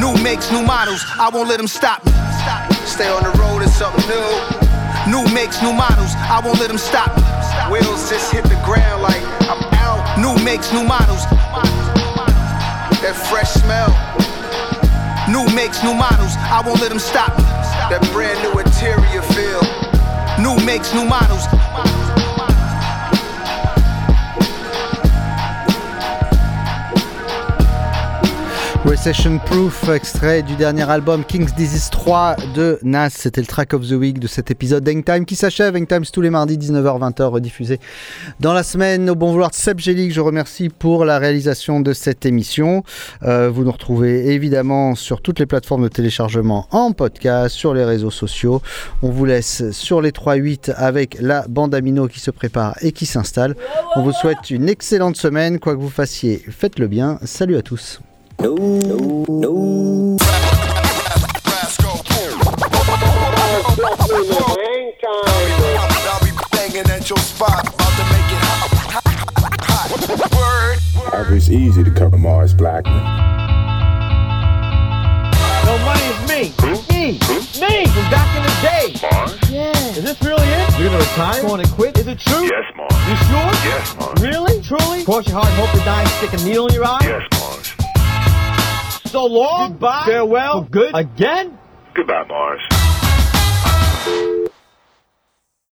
New 0.00 0.12
makes, 0.22 0.50
new 0.50 0.62
models, 0.62 1.04
I 1.18 1.30
won't 1.32 1.48
let 1.48 1.58
them 1.58 1.68
stop 1.68 2.04
me. 2.04 2.12
Stay 2.84 3.08
on 3.08 3.22
the 3.22 3.30
road, 3.38 3.62
it's 3.62 3.74
something 3.74 4.02
new. 4.10 4.26
New 5.06 5.22
makes, 5.32 5.62
new 5.62 5.72
models, 5.72 6.12
I 6.16 6.40
won't 6.44 6.58
let 6.58 6.68
them 6.68 6.78
stop 6.78 7.14
me. 7.16 7.22
Wheels 7.70 8.10
just 8.10 8.32
hit 8.32 8.44
the 8.44 8.58
ground 8.64 9.02
like 9.02 9.22
I'm 9.46 9.62
out. 9.78 10.02
New 10.18 10.34
makes, 10.42 10.72
new 10.72 10.82
models. 10.82 11.22
That 13.02 13.14
fresh 13.30 13.50
smell. 13.50 13.90
New 15.28 15.46
makes, 15.54 15.84
new 15.84 15.94
models, 15.94 16.34
I 16.36 16.62
won't 16.66 16.80
let 16.80 16.88
them 16.88 16.98
stop 16.98 17.36
me. 17.38 17.44
That 17.90 18.02
brand 18.12 18.42
new 18.42 18.58
interior 18.58 19.22
feel. 19.22 19.62
New 20.42 20.58
makes, 20.66 20.92
new 20.92 21.04
models. 21.04 22.01
Recession 28.84 29.38
Proof, 29.38 29.88
extrait 29.90 30.42
du 30.42 30.56
dernier 30.56 30.82
album 30.90 31.24
King's 31.24 31.54
Disease 31.54 31.88
3 31.90 32.34
de 32.54 32.80
Nas. 32.82 33.10
C'était 33.10 33.40
le 33.40 33.46
track 33.46 33.74
of 33.74 33.86
the 33.86 33.92
week 33.92 34.18
de 34.18 34.26
cet 34.26 34.50
épisode 34.50 34.88
Hangtime 34.88 35.24
qui 35.24 35.36
s'achève. 35.36 35.76
Hangtime, 35.76 36.04
c'est 36.04 36.10
tous 36.10 36.20
les 36.20 36.30
mardis, 36.30 36.58
19h-20h, 36.58 37.22
rediffusé 37.22 37.78
dans 38.40 38.52
la 38.52 38.64
semaine. 38.64 39.08
Au 39.08 39.14
bon 39.14 39.30
vouloir 39.30 39.50
de 39.50 39.54
Seb 39.54 39.78
Gélic, 39.78 40.12
je 40.12 40.20
remercie 40.20 40.68
pour 40.68 41.04
la 41.04 41.20
réalisation 41.20 41.78
de 41.78 41.92
cette 41.92 42.26
émission. 42.26 42.82
Euh, 43.22 43.48
vous 43.50 43.62
nous 43.62 43.70
retrouvez 43.70 44.32
évidemment 44.32 44.96
sur 44.96 45.22
toutes 45.22 45.38
les 45.38 45.46
plateformes 45.46 45.84
de 45.84 45.88
téléchargement 45.88 46.66
en 46.72 46.90
podcast, 46.90 47.54
sur 47.54 47.74
les 47.74 47.84
réseaux 47.84 48.10
sociaux. 48.10 48.62
On 49.02 49.10
vous 49.10 49.24
laisse 49.24 49.70
sur 49.70 50.02
les 50.02 50.10
3-8 50.10 50.74
avec 50.76 51.18
la 51.20 51.46
bande 51.48 51.72
amino 51.72 52.08
qui 52.08 52.18
se 52.18 52.32
prépare 52.32 52.76
et 52.80 52.90
qui 52.90 53.06
s'installe. 53.06 53.54
On 53.94 54.02
vous 54.02 54.12
souhaite 54.12 54.50
une 54.50 54.68
excellente 54.68 55.16
semaine. 55.16 55.60
Quoi 55.60 55.76
que 55.76 55.80
vous 55.80 55.88
fassiez, 55.88 56.42
faites-le 56.50 56.88
bien. 56.88 57.20
Salut 57.22 57.56
à 57.56 57.62
tous. 57.62 58.00
No, 58.40 58.54
no, 58.54 59.24
no. 59.28 60.18
I'll 65.04 66.20
be 66.20 66.30
banging 66.52 66.90
at 66.90 67.08
your 67.08 67.18
spot, 67.18 67.68
about 67.68 67.92
to 67.96 68.04
make 68.12 68.30
it 68.30 68.40
hot. 68.42 68.70
hot. 69.62 69.88
Word. 71.12 71.36
It's 71.36 71.48
easy 71.48 71.84
to 71.84 71.90
cover 71.90 72.18
Mars 72.18 72.54
Blackman. 72.54 73.02
No 75.64 75.78
money 75.84 76.02
is 76.02 76.20
me. 76.28 76.52
Me. 76.90 77.18
Me 77.60 77.86
from 77.86 78.10
back 78.10 78.36
in 78.36 78.42
the 78.42 78.54
day. 78.62 78.86
Mars? 79.10 79.50
Yeah. 79.50 79.70
Is 79.96 80.02
this 80.02 80.20
really 80.22 80.46
it? 80.46 80.78
You're 80.78 80.88
gonna 80.88 80.98
retire? 80.98 81.42
Going 81.42 81.64
to 81.64 81.70
quit? 81.72 81.98
Is 81.98 82.06
it 82.06 82.18
true? 82.18 82.44
Yes, 82.44 82.64
Mars. 82.76 82.94
You 83.08 83.16
sure? 83.16 83.52
Yes, 83.64 83.96
Mars. 83.96 84.20
Really? 84.20 84.62
Truly? 84.62 85.04
Cross 85.04 85.28
your 85.28 85.36
heart 85.36 85.48
and 85.48 85.56
hope 85.56 85.70
to 85.78 85.84
die 85.84 86.00
and 86.00 86.10
stick 86.10 86.32
a 86.32 86.44
needle 86.44 86.66
in 86.68 86.74
your 86.74 86.84
eye? 86.84 86.98
Yes, 87.02 87.22
Mars 87.32 87.81
so 89.12 89.26
long. 89.26 89.72
Goodbye. 89.72 90.04
Farewell. 90.06 90.62
Good. 90.62 90.94
Again? 90.94 91.58
Goodbye, 91.94 92.24
Mars. 92.28 92.62